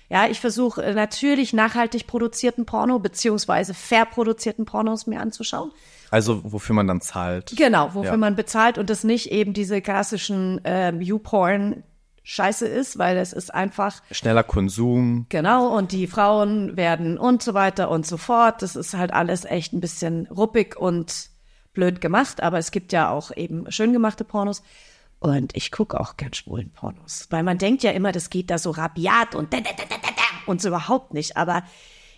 [0.09, 5.71] Ja, ich versuche äh, natürlich nachhaltig produzierten Porno beziehungsweise fair produzierten Pornos mir anzuschauen.
[6.11, 7.53] Also wofür man dann zahlt.
[7.57, 8.17] Genau, wofür Ja.
[8.17, 11.83] man bezahlt und das nicht eben diese klassischen ähm, U-Porn
[12.23, 15.25] Scheiße ist, weil es ist einfach Schneller Konsum.
[15.29, 18.61] Genau, und die Frauen werden und so weiter und so fort.
[18.61, 21.29] Das ist halt alles echt ein bisschen ruppig und
[21.73, 24.63] blöd gemacht, aber es gibt ja auch eben schön gemachte Pornos.
[25.19, 28.57] Und ich gucke auch gern schwulen Pornos, weil man denkt ja immer, das geht da
[28.57, 31.37] so rabiat und da, da, da, da, da, da, und so überhaupt nicht.
[31.37, 31.63] Aber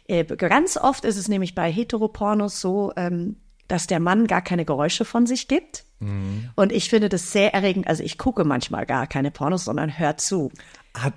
[0.07, 3.37] äh, ganz oft ist es nämlich bei Heteropornos so, ähm,
[3.67, 5.85] dass der Mann gar keine Geräusche von sich gibt.
[5.99, 7.87] Und ich finde das sehr erregend.
[7.87, 10.51] Also ich gucke manchmal gar keine Pornos, sondern hör zu.
[10.95, 11.13] Hat,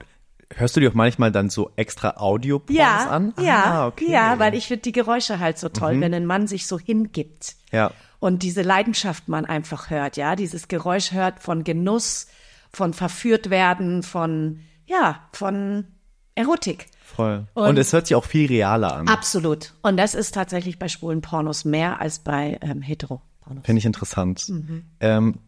[0.54, 3.34] hörst du dir auch manchmal dann so extra Audio-Pornos ja, an?
[3.40, 4.06] Ja, Ah, okay.
[4.06, 4.12] Mhm.
[4.12, 7.56] ja, weil ich finde die Geräusche halt so toll, wenn ein Mann sich so hingibt.
[7.72, 7.90] Ja.
[8.20, 12.28] Und diese Leidenschaft man einfach hört, ja, dieses Geräusch hört von Genuss,
[12.72, 15.86] von verführt werden, von, ja, von
[16.34, 16.86] Erotik.
[17.04, 17.46] Voll.
[17.54, 19.08] Und- Und, es hört sich auch viel realer an.
[19.08, 19.74] Absolut.
[19.82, 23.22] Und das ist tatsächlich bei schwulen Pornos mehr als bei ähm, Hetero-Pornos.
[23.62, 24.48] Finde ich interessant.
[24.48, 24.84] Mhm.
[25.00, 25.38] Ähm,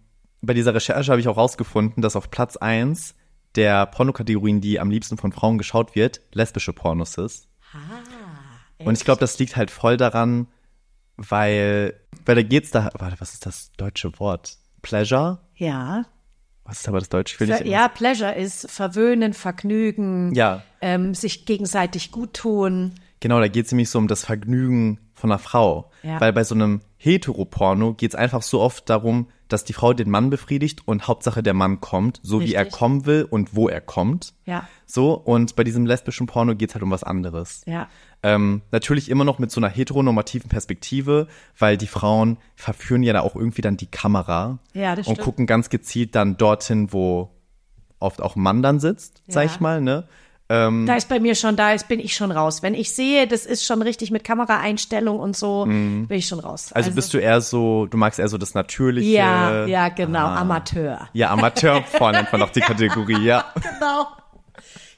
[0.43, 3.15] bei dieser Recherche habe ich auch rausgefunden, dass auf Platz eins
[3.57, 7.49] der Pornokategorien, die am liebsten von Frauen geschaut wird, lesbische Pornos ist.
[7.73, 10.47] Ah, Und ich glaube, das liegt halt voll daran,
[11.17, 14.57] weil, weil da geht's da, warte, was ist das deutsche Wort?
[14.83, 15.41] Pleasure?
[15.57, 16.07] Ja.
[16.65, 17.35] Was ist aber das deutsche?
[17.35, 20.63] Ich will nicht Ja, Pleasure ist verwöhnen, vergnügen, Ja.
[20.81, 22.95] ähm, sich gegenseitig gut tun.
[23.19, 25.91] Genau, da geht's nämlich so um das Vergnügen von einer Frau.
[26.03, 26.21] Ja.
[26.21, 30.29] Weil bei so einem Heteroporno geht's einfach so oft darum, dass die Frau den Mann
[30.29, 32.79] befriedigt und Hauptsache der Mann kommt, so wie er Richtig.
[32.79, 34.35] kommen will und wo er kommt.
[34.45, 34.69] Ja.
[34.85, 37.63] So, und bei diesem lesbischen Porno geht's halt um was anderes.
[37.67, 37.89] Ja.
[38.23, 41.27] Ähm, natürlich immer noch mit so einer heteronormativen Perspektive,
[41.59, 45.25] weil die Frauen verführen ja da auch irgendwie dann die Kamera Ja, das und stimmt.
[45.25, 47.31] gucken ganz gezielt dann dorthin, wo
[47.99, 49.51] oft auch ein Mann dann sitzt, sag Ja.
[49.51, 50.05] ich mal, ne?
[50.51, 52.61] Da ist bei mir schon, da ist, bin ich schon raus.
[52.61, 56.71] Wenn ich sehe, das ist schon richtig mit Kameraeinstellung und so, bin ich schon raus.
[56.71, 56.77] Mhm.
[56.77, 59.11] Also, bist du eher so, du magst eher so das Natürliche.
[59.11, 61.09] Ja, ja, genau, Amateur.
[61.13, 63.45] Ja, Amateurporn nennt man auch die Kategorie, ja.
[63.55, 64.09] Genau.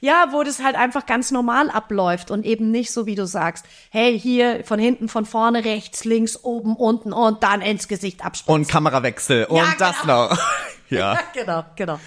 [0.01, 3.65] Ja, wo das halt einfach ganz normal abläuft und eben nicht so, wie du sagst,
[3.89, 8.53] hey, hier von hinten, von vorne, rechts, links, oben, unten und dann ins Gesicht abspritzen.
[8.53, 10.27] Und Kamerawechsel und Ja, das genau.
[10.27, 10.37] noch.
[10.89, 11.17] ja.
[11.33, 11.99] genau, genau.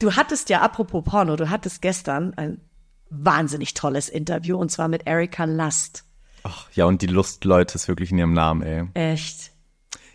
[0.00, 2.60] Du hattest ja, apropos Porno, du hattest gestern ein
[3.10, 6.04] wahnsinnig tolles Interview und zwar mit Erika Lust.
[6.42, 8.84] Ach, ja, und die Lustleute ist wirklich in ihrem Namen, ey.
[8.94, 9.50] Echt.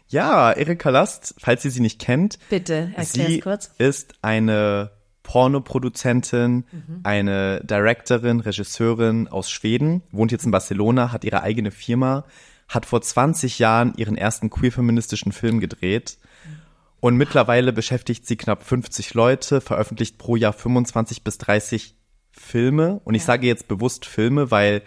[0.08, 3.72] Ja, Erika Last, falls ihr sie nicht kennt, Bitte, erklär's sie kurz.
[3.78, 4.92] ist eine
[5.24, 6.66] Pornoproduzentin,
[7.04, 12.26] eine Directorin, Regisseurin aus Schweden, wohnt jetzt in Barcelona, hat ihre eigene Firma,
[12.68, 16.18] hat vor 20 Jahren ihren ersten queer-feministischen Film gedreht
[17.00, 21.96] und mittlerweile beschäftigt sie knapp 50 Leute, veröffentlicht pro Jahr 25 bis 30
[22.42, 24.82] Filme und ich sage jetzt bewusst Filme, weil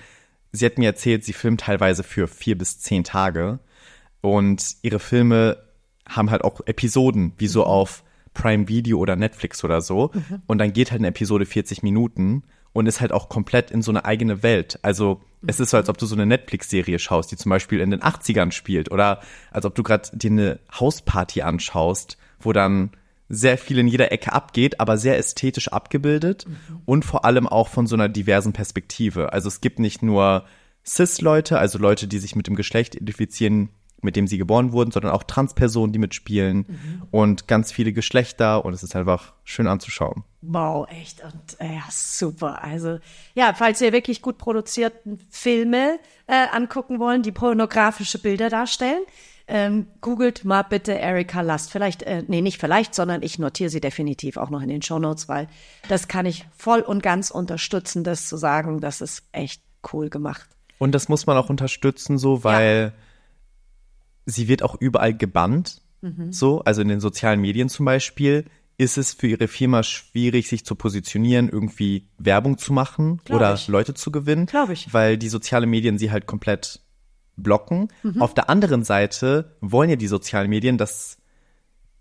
[0.52, 3.58] sie hat mir erzählt, sie filmt teilweise für vier bis zehn Tage
[4.20, 5.58] und ihre Filme
[6.08, 10.10] haben halt auch Episoden, wie so auf Prime Video oder Netflix oder so.
[10.46, 13.92] Und dann geht halt eine Episode 40 Minuten und ist halt auch komplett in so
[13.92, 14.78] eine eigene Welt.
[14.82, 17.90] Also es ist so, als ob du so eine Netflix-Serie schaust, die zum Beispiel in
[17.90, 18.90] den 80ern spielt.
[18.90, 19.20] Oder
[19.52, 22.90] als ob du gerade dir eine Hausparty anschaust, wo dann
[23.28, 26.46] sehr viel in jeder Ecke abgeht, aber sehr ästhetisch abgebildet
[26.84, 29.32] und vor allem auch von so einer diversen Perspektive.
[29.32, 30.44] Also es gibt nicht nur
[30.86, 33.70] Cis-Leute, also Leute, die sich mit dem Geschlecht identifizieren,
[34.02, 36.66] mit dem sie geboren wurden, sondern auch Transpersonen, die mitspielen
[37.10, 40.24] und ganz viele Geschlechter und es ist einfach schön anzuschauen.
[40.42, 41.24] Wow, echt.
[41.24, 42.62] Und äh, ja, super.
[42.62, 42.98] Also,
[43.34, 49.02] ja, falls ihr wirklich gut produzierten Filme äh, angucken wollen, die pornografische Bilder darstellen,
[49.46, 51.70] ähm, googelt mal bitte Erika Lust.
[51.70, 55.28] Vielleicht, äh, nee, nicht vielleicht, sondern ich notiere sie definitiv auch noch in den Shownotes,
[55.28, 55.48] weil
[55.88, 60.48] das kann ich voll und ganz unterstützen, das zu sagen, das ist echt cool gemacht.
[60.78, 62.94] Und das muss man auch unterstützen, so, weil
[64.26, 65.82] sie wird auch überall gebannt.
[66.30, 68.44] So, also in den sozialen Medien zum Beispiel
[68.76, 73.54] ist es für ihre Firma schwierig, sich zu positionieren, irgendwie Werbung zu machen Glaub oder
[73.54, 73.68] ich.
[73.68, 74.44] Leute zu gewinnen.
[74.44, 74.92] Glaub ich.
[74.92, 76.80] Weil die sozialen Medien sie halt komplett
[77.36, 77.88] blocken.
[78.20, 81.18] Auf der anderen Seite wollen ja die sozialen Medien, dass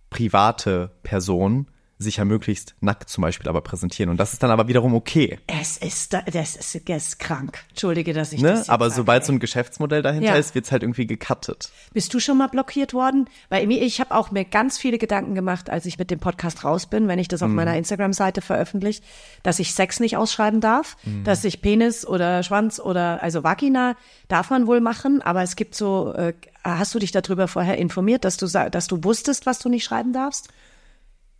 [0.09, 1.67] private Personen
[1.99, 4.09] sich ja möglichst nackt zum Beispiel aber präsentieren.
[4.09, 5.39] Und das ist dann aber wiederum okay.
[5.47, 7.59] Es ist, da- das ist, das ist krank.
[7.69, 8.49] Entschuldige, dass ich Ne?
[8.49, 9.27] das Aber sage, sobald ey.
[9.27, 10.35] so ein Geschäftsmodell dahinter Ja.
[10.35, 11.69] ist, wird's halt irgendwie gecuttet.
[11.93, 13.29] Bist du schon mal blockiert worden?
[13.49, 16.65] Weil mir, ich habe auch mir ganz viele Gedanken gemacht, als ich mit dem Podcast
[16.65, 17.55] raus bin, wenn ich das auf Mhm.
[17.55, 19.01] meiner Instagram-Seite veröffentliche,
[19.43, 21.23] dass ich Sex nicht ausschreiben darf, Mhm.
[21.23, 23.95] dass ich Penis oder Schwanz oder also Vagina
[24.27, 26.33] darf man wohl machen, aber es gibt so, äh,
[26.63, 30.11] hast du dich darüber vorher informiert, dass du dass du wusstest, was du nicht schreiben
[30.11, 30.49] darfst?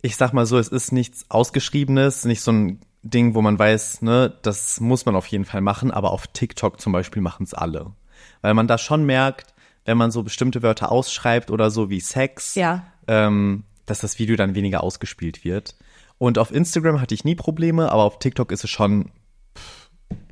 [0.04, 4.02] Ich sag mal so, es ist nichts Ausgeschriebenes, nicht so ein Ding, wo man weiß,
[4.02, 7.54] ne, das muss man auf jeden Fall machen, aber auf TikTok zum Beispiel machen es
[7.54, 7.92] alle.
[8.42, 9.54] Weil man da schon merkt,
[9.86, 12.84] wenn man so bestimmte Wörter ausschreibt oder so wie Sex, Ja.
[13.08, 15.74] ähm, dass das Video dann weniger ausgespielt wird.
[16.18, 19.10] Und auf Instagram hatte ich nie Probleme, aber auf TikTok ist es schon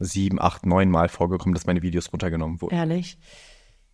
[0.00, 2.74] sieben, acht, neun Mal vorgekommen, dass meine Videos runtergenommen wurden.
[2.74, 3.16] Ehrlich.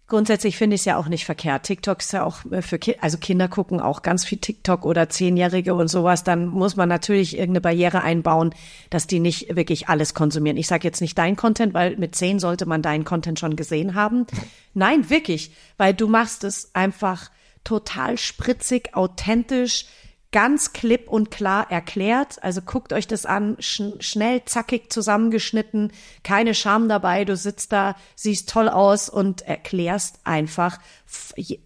[0.09, 1.65] Grundsätzlich finde ich es ja auch nicht verkehrt.
[1.65, 5.11] TikTok ist ja auch äh, für Ki also Kinder gucken auch ganz viel TikTok oder
[5.11, 6.25] Zehnjährige und sowas.
[6.25, 8.55] Dann muss man natürlich irgendeine Barriere einbauen,
[8.89, 10.57] dass die nicht wirklich alles konsumieren.
[10.57, 13.95] Ich sage jetzt nicht dein Content, weil mit zehn sollte man deinen Content schon gesehen
[13.95, 14.27] haben.
[14.73, 17.31] Nein, wirklich, weil du machst es einfach
[17.63, 19.85] total spritzig, authentisch,
[20.33, 22.43] ganz klipp und klar erklärt.
[22.43, 27.25] Also guckt euch das an, schn schnell, zackig zusammengeschnitten, keine Scham dabei.
[27.25, 30.79] Du sitzt da, siehst toll aus und erklärst einfach,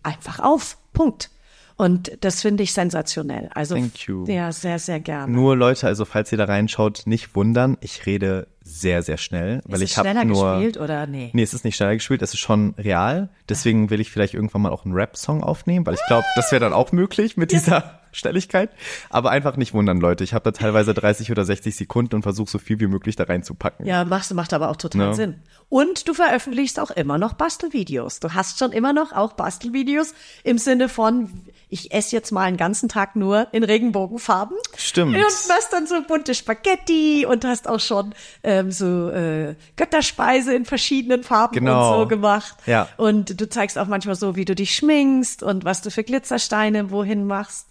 [0.03, 0.79] einfach auf.
[0.93, 1.31] Punkt.
[1.77, 3.49] Und das finde ich sensationell.
[3.55, 4.25] Also, Thank you.
[4.27, 5.33] ja, sehr, sehr gerne.
[5.33, 9.77] Nur Leute, also falls ihr da reinschaut, nicht wundern, ich rede sehr, sehr schnell, weil
[9.77, 11.31] Ist es ich habe schneller nur gespielt oder nee?
[11.33, 13.31] Nee, es ist nicht schneller gespielt, es ist schon real.
[13.49, 16.61] Deswegen will ich vielleicht irgendwann mal auch einen Rap-Song aufnehmen, weil ich glaube, das wäre
[16.61, 18.71] dann auch möglich mit dieser Schnelligkeit.
[19.11, 20.23] Aber einfach nicht wundern, Leute.
[20.25, 23.25] Ich habe da teilweise 30 oder 60 Sekunden und versuche so viel wie möglich da
[23.25, 23.87] reinzupacken.
[23.87, 25.15] Ja, machst, macht aber auch total Ja.
[25.15, 25.41] Sinn.
[25.69, 28.21] Und du veröffentlichst auch immer noch Bastelvideos.
[28.21, 31.31] Du hast schon immer noch auch Bastelvideos im Sinne von,
[31.71, 34.57] ich esse jetzt mal einen ganzen Tag nur in Regenbogenfarben.
[34.77, 35.15] Stimmt.
[35.17, 40.67] Und machst dann so bunte Spaghetti und hast auch schon ähm, so äh, Götterspeise in
[40.67, 41.93] verschiedenen Farben Genau.
[41.95, 42.57] und so gemacht.
[42.67, 42.89] Ja.
[42.99, 46.91] Und du zeigst auch manchmal so, wie du dich schminkst und was du für Glitzersteine
[46.91, 47.69] wohin machst.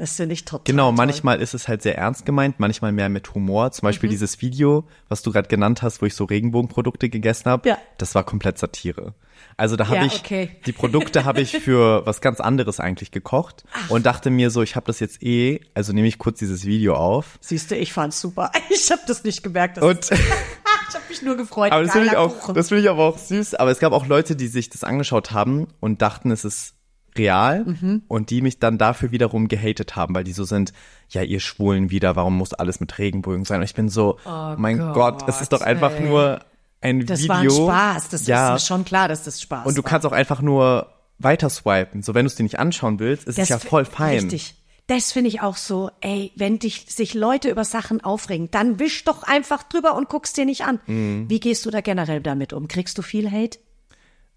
[0.00, 0.96] Das finde ich total Genau, toll.
[0.96, 3.70] manchmal ist es halt sehr ernst gemeint, manchmal mehr mit Humor.
[3.72, 3.88] Zum Mhm.
[3.88, 7.78] Beispiel dieses Video, was du gerade genannt hast, wo ich so Regenbogenprodukte gegessen habe, Ja.
[7.98, 9.14] das war komplett Satire.
[9.56, 10.56] Also da habe Ja, ich okay.
[10.64, 14.74] die Produkte habe ich für was ganz anderes eigentlich gekocht und dachte mir so, ich
[14.74, 18.20] habe das jetzt eh, also nehme ich kurz dieses Video auf Siehst du, ich fand's
[18.20, 18.50] super.
[18.70, 19.78] Ich habe das nicht gemerkt.
[19.78, 21.72] und Ich habe mich nur gefreut.
[21.72, 22.54] Aber das finde ich auch, Kuchen.
[22.54, 23.54] das finde ich aber auch süß.
[23.54, 26.74] Aber es gab auch Leute, die sich das angeschaut haben und dachten, es ist
[27.20, 28.02] real Mhm.
[28.08, 30.72] und die mich dann dafür wiederum gehatet haben, weil die so sind,
[31.08, 33.58] ja, ihr Schwulen wieder, warum muss alles mit Regenbogen sein?
[33.60, 34.18] Und ich bin so,
[34.56, 36.08] mein Gott, es ist doch einfach Oh ey.
[36.08, 36.40] nur
[36.80, 37.32] ein das Video.
[37.32, 38.08] war ein Spaß.
[38.08, 38.56] Das ja.
[38.56, 39.90] ist schon klar, dass das Spaß Und du war.
[39.90, 40.86] kannst auch einfach nur
[41.18, 42.02] weiter swipen.
[42.02, 44.20] So, wenn du es dir nicht anschauen willst, ist es ja voll fein.
[44.20, 44.54] Richtig.
[44.86, 49.04] Das finde ich auch so, ey, wenn dich sich Leute über Sachen aufregen, dann wisch
[49.04, 50.80] doch einfach drüber und guck's dir nicht an.
[50.86, 51.26] Mhm.
[51.28, 52.66] Wie gehst du da generell damit um?
[52.66, 53.58] Kriegst du viel Hate?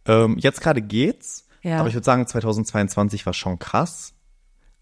[0.05, 1.79] Ähm, jetzt gerade geht's, Ja.
[1.79, 4.13] aber ich würde sagen, 2022 war schon krass.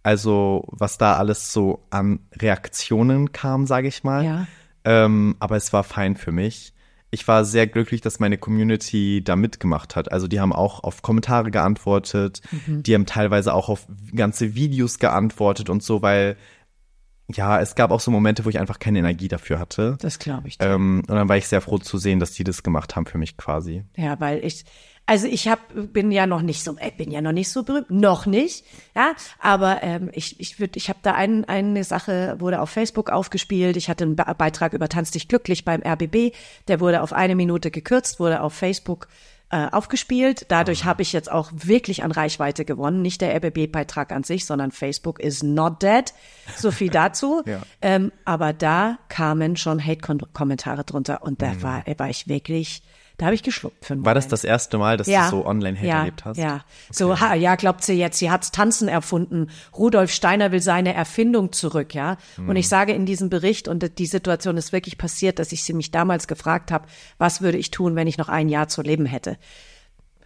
[0.03, 4.25] Also, was da alles so an Reaktionen kam, sage ich mal.
[4.25, 4.47] Ja.
[4.83, 6.73] Ähm, aber es war fein für mich.
[7.11, 10.11] Ich war sehr glücklich, dass meine Community da mitgemacht hat.
[10.11, 12.83] Also die haben auch auf Kommentare geantwortet, Mhm.
[12.83, 16.35] die haben teilweise auch auf ganze Videos geantwortet und so, weil
[17.33, 19.97] ja, es gab auch so Momente, wo ich einfach keine Energie dafür hatte.
[20.01, 20.57] Das glaube ich.
[20.59, 23.17] Ähm, und dann war ich sehr froh zu sehen, dass die das gemacht haben für
[23.17, 23.83] mich quasi.
[23.95, 24.65] Ja, weil ich,
[25.05, 27.89] also ich hab, bin ja noch nicht so, äh, bin ja noch nicht so berühmt,
[27.89, 28.63] noch nicht,
[28.95, 33.09] ja, aber ähm, ich, ich würde, ich habe da ein, eine Sache wurde auf Facebook
[33.09, 33.75] aufgespielt.
[33.77, 36.33] Ich hatte einen Be Beitrag über Tanz dich glücklich beim RBB,
[36.67, 39.07] der wurde auf eine Minute gekürzt, wurde auf Facebook
[39.51, 40.45] äh, aufgespielt.
[40.47, 43.01] Dadurch habe ich jetzt auch wirklich an Reichweite gewonnen.
[43.01, 46.13] Nicht der RBB-Beitrag an sich, sondern Facebook is not dead.
[46.55, 47.43] So viel dazu.
[47.45, 47.61] Ja.
[47.81, 52.81] ähm, aber da kamen schon Hate-Kommentare drunter und da war, war ich wirklich,
[53.21, 55.85] da habe ich geschluckt für einen War das das erste Mal, dass du so Online-Hate
[55.85, 56.37] ja, erlebt hast?
[56.37, 59.51] Ja, so, ha, ja, glaubt sie jetzt, sie hat's Tanzen erfunden.
[59.77, 62.17] Rudolf Steiner will seine Erfindung zurück, ja.
[62.37, 62.55] Und Hm.
[62.55, 65.91] ich sage in diesem Bericht, und die Situation ist wirklich passiert, dass ich sie mich
[65.91, 66.87] damals gefragt habe,
[67.19, 69.37] was würde ich tun, wenn ich noch ein Jahr zu leben hätte.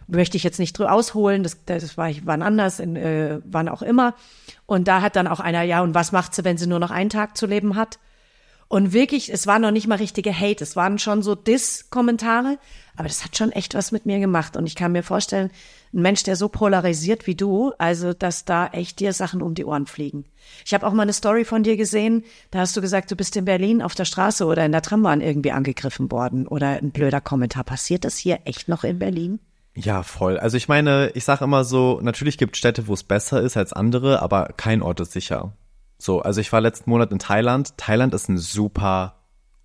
[0.06, 3.82] Möchte ich jetzt nicht drüber ausholen, das, das war wann anders, in, äh, wann auch
[3.82, 4.14] immer.
[4.64, 6.90] Und da hat dann auch einer, ja, und was macht sie, wenn sie nur noch
[6.90, 7.98] einen Tag zu leben hat?
[8.68, 12.58] Und wirklich, es war noch nicht mal richtige Hate, es waren schon so Diss-Kommentare,
[12.96, 14.56] aber das hat schon echt was mit mir gemacht.
[14.56, 15.50] Und ich kann mir vorstellen,
[15.92, 19.64] ein Mensch, der so polarisiert wie du, also dass da echt dir Sachen um die
[19.64, 20.24] Ohren fliegen.
[20.64, 23.36] Ich habe auch mal eine Story von dir gesehen, da hast du gesagt, du bist
[23.36, 27.20] in Berlin auf der Straße oder in der Trambahn irgendwie angegriffen worden oder ein blöder
[27.20, 27.62] Kommentar.
[27.62, 29.38] Passiert das hier echt noch in Berlin?
[29.74, 30.38] Ja, voll.
[30.38, 33.72] Also ich meine, ich sage immer so, natürlich gibt Städte, wo es besser ist als
[33.72, 35.52] andere, aber kein Ort ist sicher.
[35.98, 37.76] So, also ich war letzten Monat in Thailand.
[37.78, 39.16] Thailand ist ein super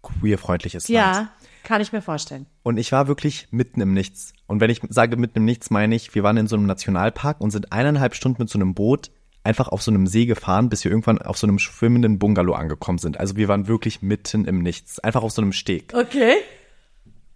[0.02, 1.16] queerfreundliches Land.
[1.16, 1.30] Ja,
[1.64, 2.46] kann ich mir vorstellen.
[2.64, 4.34] Und ich war wirklich mitten im Nichts.
[4.48, 7.42] Und wenn ich sage mitten im Nichts, meine ich, wir waren in so einem Nationalpark
[7.42, 9.12] und sind eineinhalb Stunden mit so einem Boot
[9.44, 13.00] einfach auf so einem See gefahren, bis wir irgendwann auf so einem schwimmenden Bungalow angekommen
[13.00, 13.20] sind.
[13.20, 15.00] Also wir waren wirklich mitten im Nichts.
[15.00, 15.94] Einfach auf so einem Steg.
[15.96, 16.36] Okay.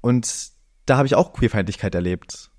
[0.02, 0.50] Und
[0.86, 2.52] da habe ich auch Queerfeindlichkeit erlebt.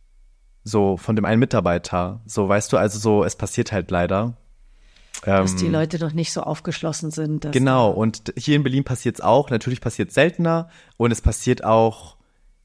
[0.64, 2.20] So von dem einen Mitarbeiter.
[2.26, 4.36] So, weißt du, also so, es passiert halt leider.
[5.24, 7.44] Dass die Leute doch nicht so aufgeschlossen sind.
[7.46, 9.50] Ähm, Genau, und hier in Berlin passiert es auch.
[9.50, 12.16] Natürlich passiert es seltener und es passiert auch,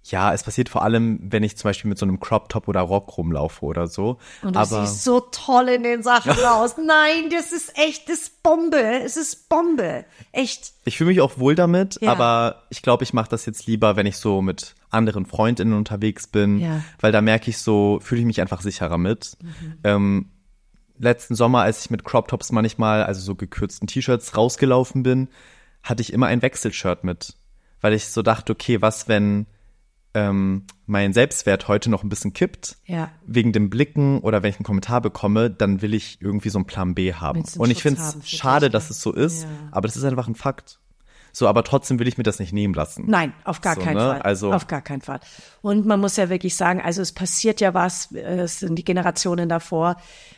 [0.04, 2.82] ja, es passiert vor allem, wenn ich zum Beispiel mit so einem Crop Top oder
[2.82, 4.18] Rock rumlaufe oder so.
[4.42, 6.76] Und du Aber siehst so toll in den Sachen aus.
[6.78, 8.82] Nein, das ist echt, das ist Bombe.
[9.04, 10.06] Es ist Bombe.
[10.32, 10.74] Echt.
[10.86, 12.12] ich fühle mich auch wohl damit, Ja.
[12.14, 16.26] aber ich glaube, ich mache das jetzt lieber, wenn ich so mit anderen Freundinnen unterwegs
[16.26, 16.70] bin, Ja.
[16.78, 16.84] Mhm.
[17.00, 19.38] weil da merke ich so, fühle ich mich einfach sicherer mit.
[19.84, 20.32] Ähm,
[21.02, 25.30] letzten Sommer, als ich mit Crop Tops manchmal, also so gekürzten T-Shirts rausgelaufen bin,
[25.84, 27.36] hatte ich immer ein Wechselshirt mit,
[27.82, 29.48] weil ich so dachte, okay, was wenn
[30.14, 33.10] ähm, mein Selbstwert heute noch ein bisschen kippt, Ja.
[33.26, 36.66] wegen dem Blicken oder wenn ich einen Kommentar bekomme, dann will ich irgendwie so einen
[36.66, 37.46] Plan B haben.
[37.58, 38.92] Und ich finde es schade, dass ja.
[38.92, 39.50] es so ist, Ja.
[39.72, 40.81] aber das ist einfach ein Fakt.
[41.34, 43.06] So, aber trotzdem will ich mir das nicht nehmen lassen.
[43.08, 44.02] Nein, auf gar So, keinen ne?
[44.02, 44.22] Fall.
[44.22, 45.20] Also- auf gar keinen Fall.
[45.62, 48.84] Und man muss ja wirklich sagen, also es passiert ja was, äh, es sind die
[48.84, 49.96] Generationen davor,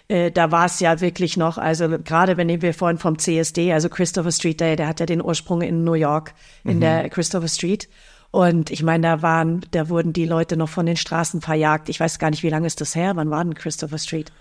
[0.07, 3.89] äh, da war es ja wirklich noch, also gerade wenn wir vorhin vom CSD, also
[3.89, 6.33] Christopher Street Day, der hat ja den Ursprung in New York,
[6.63, 7.89] in der Christopher Street.
[8.31, 11.87] Und ich meine, da waren, da wurden die Leute noch von den Straßen verjagt.
[11.89, 13.15] Ich weiß gar nicht, wie lange ist das her?
[13.15, 14.31] Wann war denn Christopher Street?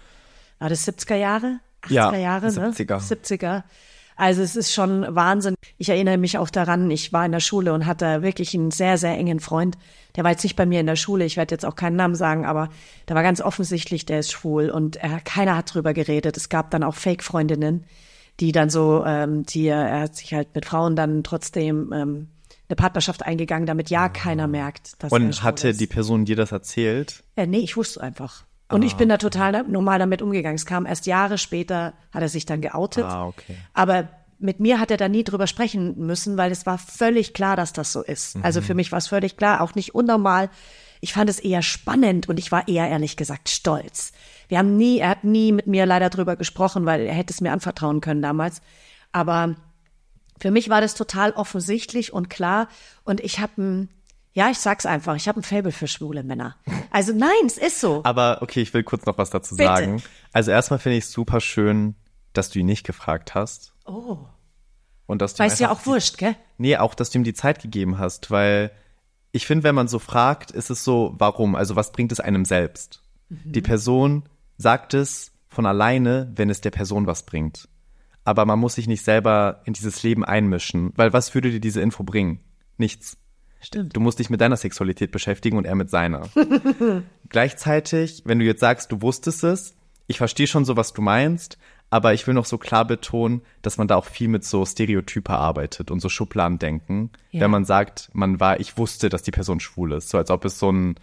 [0.59, 1.61] War das 70er Jahre?
[1.83, 2.71] 80er Ja, Jahre, ne?
[2.73, 3.65] 70er.
[4.17, 4.23] 70er.
[4.23, 5.55] Also es ist schon Wahnsinn.
[5.79, 8.99] Ich erinnere mich auch daran, ich war in der Schule und hatte wirklich einen sehr,
[8.99, 9.77] sehr engen Freund.
[10.17, 12.15] Der war jetzt nicht bei mir in der Schule, ich werde jetzt auch keinen Namen
[12.15, 12.69] sagen, aber
[13.07, 16.37] da war ganz offensichtlich, der ist schwul und er, keiner hat drüber geredet.
[16.37, 17.85] Es gab dann auch Fake-Freundinnen,
[18.41, 22.29] die dann so, ähm, die er hat sich halt mit Frauen dann trotzdem ähm,
[22.69, 25.81] eine Partnerschaft eingegangen, damit ja keiner merkt, dass er Und hatte ist.
[25.81, 27.23] die Person dir das erzählt?
[27.37, 28.45] Äh, nee, ich wusste einfach.
[28.73, 30.57] Und ich bin da total normal damit umgegangen.
[30.57, 33.05] Es kam erst Jahre später, hat er sich dann geoutet.
[33.05, 33.57] Ah, okay.
[33.75, 34.09] Aber
[34.39, 37.73] mit mir hat er da nie drüber sprechen müssen, weil es war völlig klar, dass
[37.73, 38.37] das so ist.
[38.43, 40.51] Also für mich war es völlig klar, auch nicht unnormal.
[41.01, 44.13] Ich fand es eher spannend und ich war eher ehrlich gesagt stolz.
[44.49, 47.41] Wir haben nie, er hat nie mit mir leider drüber gesprochen, weil er hätte es
[47.41, 48.63] mir anvertrauen können damals.
[49.13, 49.57] Aber
[50.41, 52.69] für mich war das total offensichtlich und klar.
[53.05, 53.89] Und ich habe ein,
[54.33, 56.57] ja, ich sag's einfach, ich habe ein Faible für schwule Männer.
[56.91, 58.03] Also nein, es ist so.
[58.05, 59.69] Aber okay, ich will kurz noch was dazu Bitte.
[59.69, 60.03] sagen.
[60.33, 61.95] Also erstmal finde ich es super schön,
[62.33, 63.75] dass du ihn nicht gefragt hast.
[63.85, 64.19] Oh.
[65.07, 66.37] Und dass du Weiß ja auch wurscht, gell?
[66.57, 68.71] Nee, auch, dass du ihm die Zeit gegeben hast, weil
[69.33, 71.55] ich finde, wenn man so fragt, ist es so, warum?
[71.55, 73.03] Also was bringt es einem selbst?
[73.29, 73.53] Mhm.
[73.53, 74.23] Die Person
[74.57, 77.69] sagt es von alleine, wenn es der Person was bringt.
[78.25, 81.81] Aber man muss sich nicht selber in dieses Leben einmischen, weil was würde dir diese
[81.81, 82.41] Info bringen?
[82.79, 83.17] Nichts.
[83.63, 83.97] Stimmt.
[83.97, 86.29] Du musst dich mit deiner Sexualität beschäftigen und er mit seiner.
[87.29, 89.77] Gleichzeitig, wenn du jetzt sagst, du wusstest es,
[90.09, 91.59] ich verstehe schon so, was du meinst,
[91.89, 95.31] aber ich will noch so klar betonen, dass man da auch viel mit so Stereotype
[95.31, 97.11] arbeitet und so Schubladendenken.
[97.31, 97.43] Ja.
[97.43, 100.09] Wenn man sagt, man war, ich wusste, dass die Person schwul ist.
[100.09, 100.97] So als ob es so ein,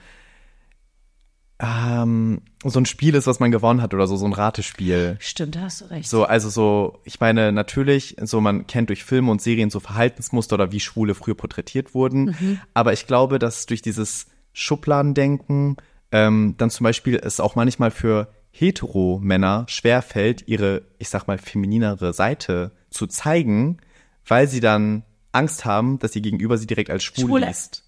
[1.62, 5.18] ähm, so ein Spiel ist, was man gewonnen hat oder so, so ein Ratespiel.
[5.20, 6.10] Stimmt, da hast du recht.
[6.10, 10.56] So, also so, ich meine, natürlich, so man kennt durch Filme und Serien so Verhaltensmuster
[10.56, 12.60] oder wie Schwule früher porträtiert wurden.
[12.74, 15.76] Aber ich glaube, dass durch dieses Schubladendenken
[16.12, 22.14] ähm, dann zum Beispiel es auch manchmal für Hetero-Männer schwerfällt, ihre, ich sag mal, femininere
[22.14, 23.78] Seite zu zeigen,
[24.26, 27.48] weil sie dann Angst haben, dass ihr Gegenüber sie direkt als schwul Schwule.
[27.48, 27.84] liest.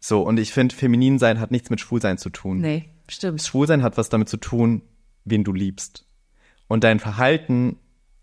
[0.00, 2.60] So, und ich finde, feminin sein hat nichts mit Schwulsein zu tun.
[2.60, 3.42] Nee, stimmt.
[3.42, 4.82] Schwulsein hat was damit zu tun,
[5.24, 6.06] wen du liebst.
[6.68, 7.76] Und dein Verhalten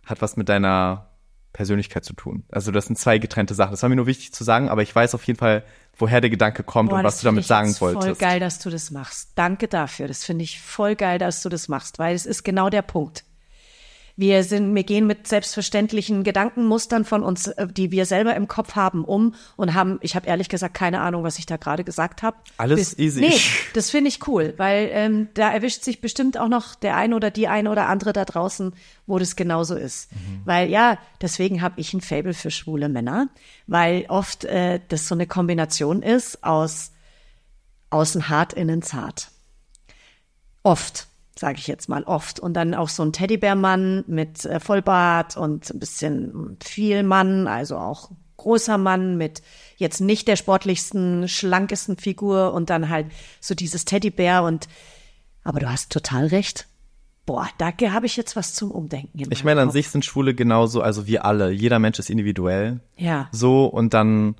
[0.06, 1.12] hat was mit deiner
[1.54, 2.44] Persönlichkeit zu tun.
[2.52, 3.72] Also das sind zwei getrennte Sachen.
[3.72, 5.64] Das war mir nur wichtig zu sagen, aber ich weiß auf jeden Fall,
[5.98, 8.06] woher der Gedanke kommt Boah, und was du damit sagen wolltest.
[8.06, 9.32] Voll geil, dass du das machst.
[9.36, 10.08] Danke dafür.
[10.08, 13.24] Das finde ich voll geil, dass du das machst, weil es ist genau der Punkt.
[14.18, 18.76] Wir sind, wir gehen mit selbstverständlichen Gedankenmustern von uns, äh, die wir selber im Kopf
[18.76, 22.24] haben, um und haben, ich habe ehrlich gesagt keine Ahnung, was ich da gerade gesagt
[22.24, 22.36] habe.
[22.58, 23.22] Alles easy.
[23.22, 23.40] Nee,
[23.74, 27.32] das finde ich cool, weil ähm, da erwischt sich bestimmt auch noch der ein oder
[27.32, 28.74] die eine oder andere da draußen,
[29.06, 30.10] wo das genauso ist.
[30.46, 33.30] Weil ja, deswegen habe ich ein Fable für schwule Männer,
[33.68, 36.92] weil oft äh, das so eine Kombination ist aus
[37.90, 39.32] außen hart, innen zart.
[40.64, 41.07] Oft,
[41.38, 42.40] sage ich jetzt mal, oft.
[42.40, 47.78] Und dann auch so ein Teddybärmann mit äh, Vollbart und ein bisschen viel Mann, also
[47.78, 49.42] auch großer Mann mit
[49.78, 53.08] jetzt nicht der sportlichsten, schlankesten Figur und dann halt
[53.42, 54.68] so dieses Teddybär und
[55.44, 56.68] aber du hast total recht.
[57.26, 59.28] boah, da habe ich jetzt was zum Umdenken.
[59.32, 59.74] Ich meine, an Kopf.
[59.74, 61.52] sich sind Schwule genauso, also wir alle.
[61.52, 62.80] Jeder Mensch ist individuell.
[62.96, 63.28] Ja.
[63.32, 64.36] So, und dann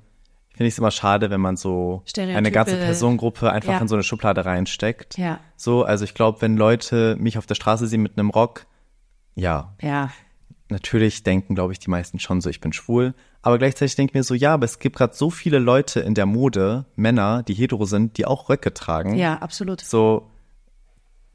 [0.58, 3.78] finde ich es immer schade, wenn man so eine ganze Personengruppe einfach Ja.
[3.78, 5.16] in so eine Schublade reinsteckt.
[5.16, 5.38] Ja.
[5.56, 8.66] So, also ich glaube, wenn Leute mich auf der Straße sehen mit einem Rock,
[9.36, 10.10] ja, Ja,
[10.68, 13.14] natürlich denken, glaube ich, die meisten schon so, ich bin schwul.
[13.40, 16.14] Aber gleichzeitig denke ich mir so, ja, aber es gibt gerade so viele Leute in
[16.14, 19.14] der Mode, Männer, die hetero sind, die auch Röcke tragen.
[19.14, 19.80] ja, absolut.
[19.80, 20.28] So,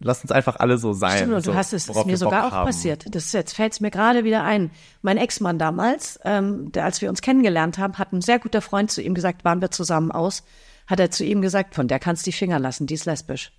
[0.04, 1.18] lass uns einfach alle so sein.
[1.18, 2.68] Stimmt, und so, du hast es, ist mir sogar Bock auch haben.
[2.68, 3.06] passiert.
[3.10, 4.72] Das jetzt fällt es mir gerade wieder ein.
[5.02, 8.92] Mein Ex-Mann damals, ähm, der, als wir uns kennengelernt haben, hat ein sehr guter Freund
[8.92, 10.44] zu ihm gesagt, waren wir zusammen aus,
[10.88, 13.52] hat er zu ihm gesagt, von der kannst du die Finger lassen, die ist lesbisch.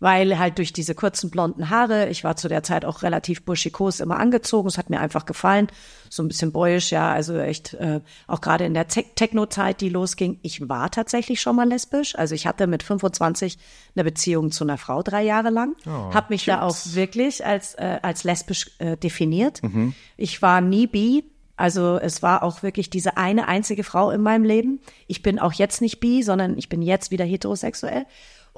[0.00, 3.98] Weil halt durch diese kurzen blonden Haare, ich war zu der Zeit auch relativ buschikos
[3.98, 5.66] immer angezogen, es hat mir einfach gefallen,
[6.08, 9.88] so ein bisschen boyisch, ja, also echt, äh, auch gerade in der Te Techno-Zeit, die
[9.88, 13.58] losging, ich war tatsächlich schon mal lesbisch, also ich hatte mit 25
[13.96, 17.74] eine Beziehung zu einer Frau drei Jahre lang, Oh, habe mich da auch wirklich als,
[17.74, 19.62] äh, als lesbisch äh, definiert.
[19.62, 19.94] Mhm.
[20.16, 21.24] Ich war nie bi,
[21.58, 24.80] also es war auch wirklich diese eine einzige Frau in meinem Leben.
[25.08, 28.06] Ich bin auch jetzt nicht bi, sondern ich bin jetzt wieder heterosexuell.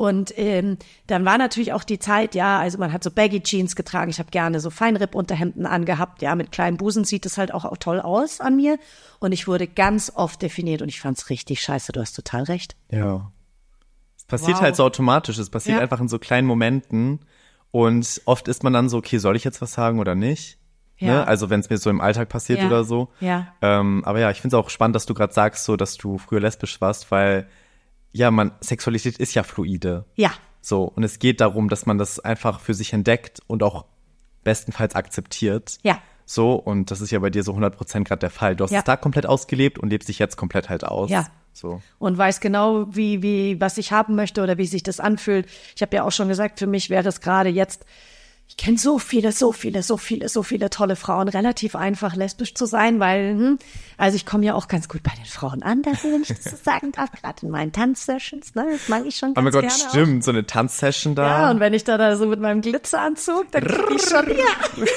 [0.01, 0.78] Und ähm,
[1.09, 4.11] dann war natürlich auch die Zeit, ja, also man hat so Baggy Jeans getragen.
[4.11, 6.22] Ich habe gerne so Feinripp-Unterhemden angehabt.
[6.22, 8.78] Ja, mit kleinen Busen sieht es halt auch, auch toll aus an mir.
[9.18, 11.92] Und ich wurde ganz oft definiert und ich fand's richtig scheiße.
[11.92, 12.76] Du hast total recht.
[12.90, 13.30] Ja.
[14.16, 14.62] Es passiert Wow.
[14.62, 15.36] halt so automatisch.
[15.36, 15.82] Es passiert Ja.
[15.82, 17.20] einfach in so kleinen Momenten.
[17.70, 20.57] Und oft ist man dann so, okay, soll ich jetzt was sagen oder nicht?
[20.96, 21.09] Ja.
[21.09, 21.26] Ne?
[21.26, 22.68] Also wenn es mir so im Alltag passiert Ja.
[22.68, 23.11] oder so.
[23.20, 23.48] Ja.
[23.61, 26.16] Ähm, aber ja, ich finde es auch spannend, dass du gerade sagst, so, dass du
[26.16, 27.51] früher lesbisch warst, weil
[28.12, 30.04] ja, man, Sexualität ist ja fluide.
[30.16, 30.32] Ja,
[30.62, 33.84] So, und es geht darum, dass man das einfach für sich entdeckt und auch
[34.44, 35.78] bestenfalls akzeptiert.
[35.82, 35.98] Ja.
[36.26, 38.56] So, und das ist ja bei dir so 100% gerade der Fall.
[38.56, 38.78] Du hast Ja.
[38.80, 41.11] es da komplett ausgelebt und lebst dich jetzt komplett halt aus.
[41.11, 41.26] Ja.
[41.52, 41.82] So.
[41.98, 45.48] und weiß genau, wie, wie, was ich haben möchte oder wie sich das anfühlt.
[45.74, 47.84] Ich habe ja auch schon gesagt, für mich wäre es gerade jetzt,
[48.51, 52.53] ich kenne so viele, so viele, so viele, so viele tolle Frauen, relativ einfach lesbisch
[52.53, 53.59] zu sein, weil, hm,
[53.96, 56.42] also ich komme ja auch ganz gut bei den Frauen an, da wenn ich das
[56.42, 59.53] so sagen darf, gerade in meinen Tanzsessions, ne, das mag ich schon Oh ganz mein
[59.53, 59.88] Gott, gerne auch.
[59.90, 61.42] stimmt, so eine Tanzsession da.
[61.44, 64.84] Ja, und wenn ich da, da so mit meinem Glitzeranzug, dann kriege ich schon, ja.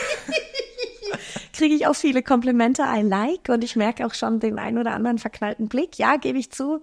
[1.54, 4.94] kriege ich auch viele Komplimente, I like und ich merke auch schon den ein oder
[4.94, 6.00] anderen verknallten Blick.
[6.00, 6.82] Ja, gebe ich zu,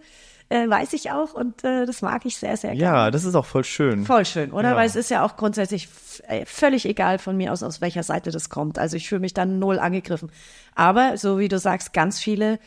[0.51, 2.83] äh, weiß ich auch und äh, das mag ich sehr, sehr gerne.
[2.83, 4.05] ja, das ist auch voll schön.
[4.05, 4.71] Voll schön, oder?
[4.71, 4.77] Ja.
[4.77, 5.89] Weil es ist ja auch grundsätzlich
[6.27, 8.79] äh, völlig egal von mir aus, aus welcher Seite das kommt.
[8.79, 10.31] Also ich fühle mich dann null angegriffen.
[10.75, 12.59] Aber so wie du sagst, ganz viele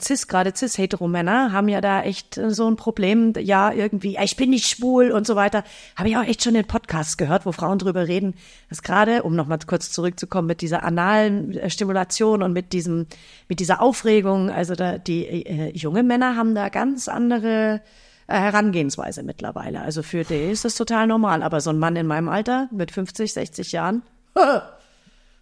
[0.00, 4.36] cis, gerade cis-hetero-Männer haben ja da echt äh, so ein Problem, ja, irgendwie, äh, ich
[4.36, 5.64] bin nicht schwul und so weiter.
[5.96, 8.34] Habe ich auch echt schon in Podcasts gehört, wo Frauen drüber reden,
[8.68, 13.06] dass gerade, um nochmal kurz zurückzukommen, mit dieser analen äh, Stimulation und mit diesem,
[13.48, 17.80] mit dieser Aufregung, also da, die äh, junge Männer haben da ganz andere
[18.26, 19.80] äh, Herangehensweise mittlerweile.
[19.80, 21.42] Also für die ist das total normal.
[21.42, 24.02] Aber so ein Mann in meinem Alter mit 50, 60 Jahren,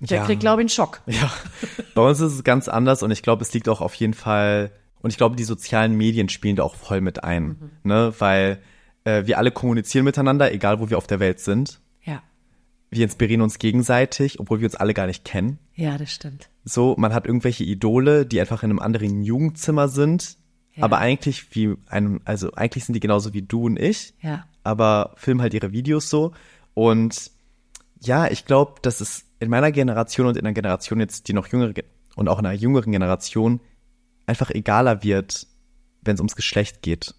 [0.00, 0.24] der Ja.
[0.24, 1.00] kriegt, glaube ich, einen Schock.
[1.06, 1.30] Ja,
[1.94, 4.70] bei uns ist es ganz anders und ich glaube, es liegt auch auf jeden Fall,
[5.02, 7.70] und ich glaube, die sozialen Medien spielen da auch voll mit ein, Mhm.
[7.84, 8.58] ne, weil
[9.04, 11.80] äh, wir alle kommunizieren miteinander, egal wo wir auf der Welt sind.
[12.04, 12.22] Ja,
[12.90, 15.58] Wir inspirieren uns gegenseitig, obwohl wir uns alle gar nicht kennen.
[15.74, 16.48] ja, das stimmt.
[16.64, 20.36] So, man hat irgendwelche Idole, die einfach in einem anderen Jugendzimmer sind,
[20.74, 20.84] Ja.
[20.84, 24.44] aber eigentlich wie einem, also eigentlich sind die genauso wie du und ich, Ja.
[24.64, 26.32] aber filmen halt ihre Videos so.
[26.74, 27.30] Und
[28.00, 31.48] ja, ich glaube, dass es in meiner Generation und in einer Generation jetzt, die noch
[31.48, 31.84] jüngere ge-
[32.16, 33.60] und auch in einer jüngeren Generation
[34.26, 35.46] einfach egaler wird,
[36.02, 37.14] wenn es ums Geschlecht geht.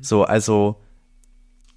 [0.00, 0.80] So, also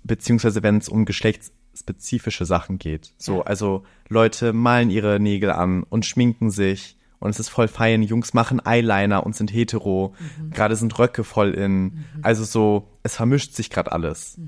[0.03, 3.13] beziehungsweise wenn es um geschlechtsspezifische Sachen geht.
[3.17, 3.41] So, Ja.
[3.43, 8.01] also Leute malen ihre Nägel an und schminken sich und es ist voll fein.
[8.01, 10.15] Jungs machen Eyeliner und sind hetero.
[10.51, 12.05] Gerade sind Röcke voll in.
[12.21, 14.39] Also so, es vermischt sich gerade alles.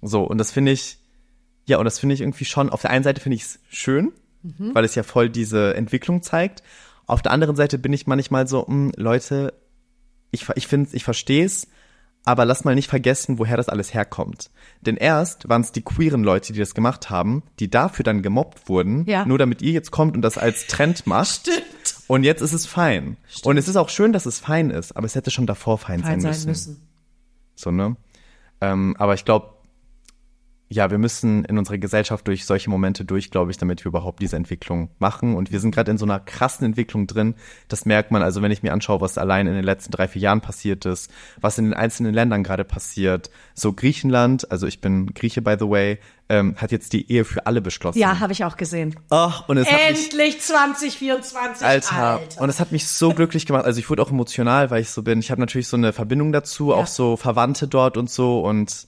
[0.00, 0.98] So, und das finde ich,
[1.66, 4.12] ja, und das finde ich irgendwie schon, auf der einen Seite finde ich es schön,
[4.58, 6.62] weil es ja voll diese Entwicklung zeigt.
[7.06, 9.54] Auf der anderen Seite bin ich manchmal so, mh, Leute,
[10.30, 11.66] ich, ich finde, ich verstehe es,
[12.26, 14.50] aber lass mal nicht vergessen, woher das alles herkommt.
[14.80, 18.68] Denn erst waren es die queeren Leute, die das gemacht haben, die dafür dann gemobbt
[18.68, 19.26] wurden, Ja.
[19.26, 21.40] nur damit ihr jetzt kommt und das als Trend macht.
[21.48, 21.64] Stimmt.
[22.06, 23.16] Und jetzt ist es fein.
[23.44, 26.00] Und es ist auch schön, dass es fein ist, aber es hätte schon davor fein,
[26.02, 26.48] Fein sein, sein müssen.
[26.72, 26.88] müssen.
[27.54, 27.96] So, ne?
[28.60, 29.53] Ähm, aber ich glaube,
[30.74, 34.20] ja, wir müssen in unserer Gesellschaft durch solche Momente durch, glaube ich, damit wir überhaupt
[34.20, 35.36] diese Entwicklung machen.
[35.36, 37.36] Und wir sind gerade in so einer krassen Entwicklung drin.
[37.68, 40.22] Das merkt man, also wenn ich mir anschaue, was allein in den letzten drei, vier
[40.22, 41.10] Jahren passiert ist,
[41.40, 43.30] was in den einzelnen Ländern gerade passiert.
[43.54, 45.98] So Griechenland, also ich bin Grieche, by the way,
[46.28, 47.98] ähm, hat jetzt die Ehe für alle beschlossen.
[47.98, 48.96] Ja, habe ich auch gesehen.
[49.10, 51.96] Ach, und es hat mich Endlich 2024, Alter.
[51.96, 52.40] Alter.
[52.42, 53.64] Und es hat mich so glücklich gemacht.
[53.64, 55.20] Also ich wurde auch emotional, weil ich so bin.
[55.20, 56.76] Ich habe natürlich so eine Verbindung dazu, Ja.
[56.76, 58.40] auch so Verwandte dort und so.
[58.40, 58.86] Und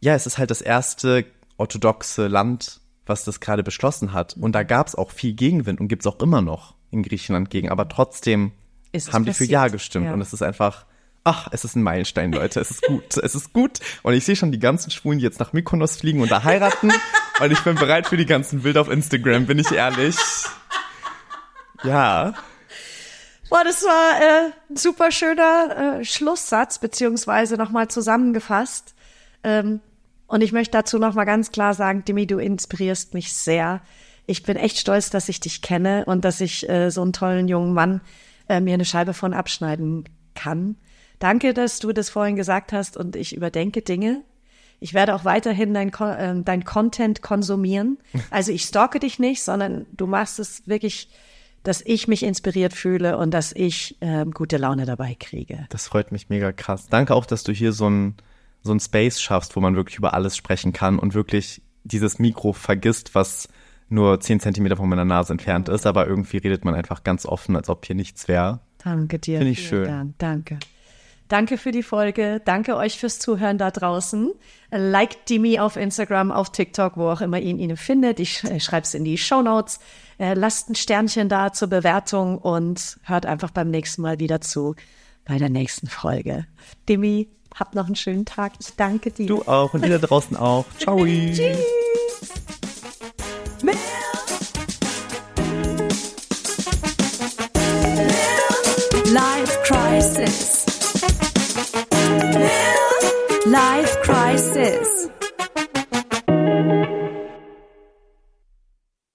[0.00, 1.26] ja, es ist halt das erste
[1.56, 4.36] orthodoxe Land, was das gerade beschlossen hat.
[4.38, 7.50] Und da gab es auch viel Gegenwind und gibt es auch immer noch in Griechenland
[7.50, 7.68] gegen.
[7.68, 8.52] Aber trotzdem
[9.12, 9.50] haben die für passiert.
[9.50, 10.06] Ja gestimmt.
[10.06, 10.14] Ja.
[10.14, 10.86] Und es ist einfach,
[11.22, 12.60] ach, es ist ein Meilenstein, Leute.
[12.60, 13.16] Es ist gut.
[13.18, 13.78] es ist gut.
[14.02, 16.92] Und ich sehe schon die ganzen Schwulen, die jetzt nach Mykonos fliegen und da heiraten.
[17.40, 20.16] und ich bin bereit für die ganzen Bilder auf Instagram, bin ich ehrlich.
[21.82, 22.34] Ja.
[23.48, 28.94] Boah, das war äh, ein super schöner äh, Schlusssatz, beziehungsweise nochmal zusammengefasst.
[29.42, 29.80] Ähm,
[30.30, 33.82] und ich möchte dazu nochmal ganz klar sagen, Dimi, du inspirierst mich sehr.
[34.26, 37.48] Ich bin echt stolz, dass ich dich kenne und dass ich äh, so einen tollen
[37.48, 38.00] jungen Mann
[38.48, 40.04] äh, mir eine Scheibe von abschneiden
[40.36, 40.76] kann.
[41.18, 44.22] Danke, dass du das vorhin gesagt hast und ich überdenke Dinge.
[44.78, 47.98] Ich werde auch weiterhin dein, äh, dein Content konsumieren.
[48.30, 51.10] Also ich stalke dich nicht, sondern du machst es wirklich,
[51.64, 55.66] dass ich mich inspiriert fühle und dass ich ähm, gute Laune dabei kriege.
[55.70, 56.86] Das freut mich mega krass.
[56.88, 58.14] Danke auch, dass du hier so ein,
[58.62, 62.52] so ein Space schaffst, wo man wirklich über alles sprechen kann und wirklich dieses Mikro
[62.52, 63.48] vergisst, was
[63.88, 67.56] nur zehn Zentimeter von meiner Nase entfernt ist, aber irgendwie redet man einfach ganz offen,
[67.56, 68.60] als ob hier nichts wäre.
[68.82, 69.38] Danke dir.
[69.38, 69.84] Finde ich schön.
[69.84, 70.14] Dank.
[70.18, 70.58] Danke.
[71.30, 72.42] Danke für die Folge.
[72.44, 74.32] Danke euch fürs Zuhören da draußen.
[74.72, 78.18] Liked Dimi auf Instagram, auf TikTok, wo auch immer ihr ihn findet.
[78.18, 79.78] Ich äh, schreib's in die Show Notes.
[80.18, 84.74] Äh, lasst ein Sternchen da zur Bewertung und hört einfach beim nächsten Mal wieder zu
[85.24, 86.46] bei der nächsten Folge.
[86.88, 88.52] Dimi, Habt noch einen schönen Tag.
[88.58, 89.26] Ich danke dir.
[89.26, 90.64] Du auch und ihr da draußen auch.
[90.78, 91.04] Ciao.
[91.04, 91.40] Tschüss.
[99.12, 100.64] Life Crisis.
[103.46, 105.10] Life Crisis.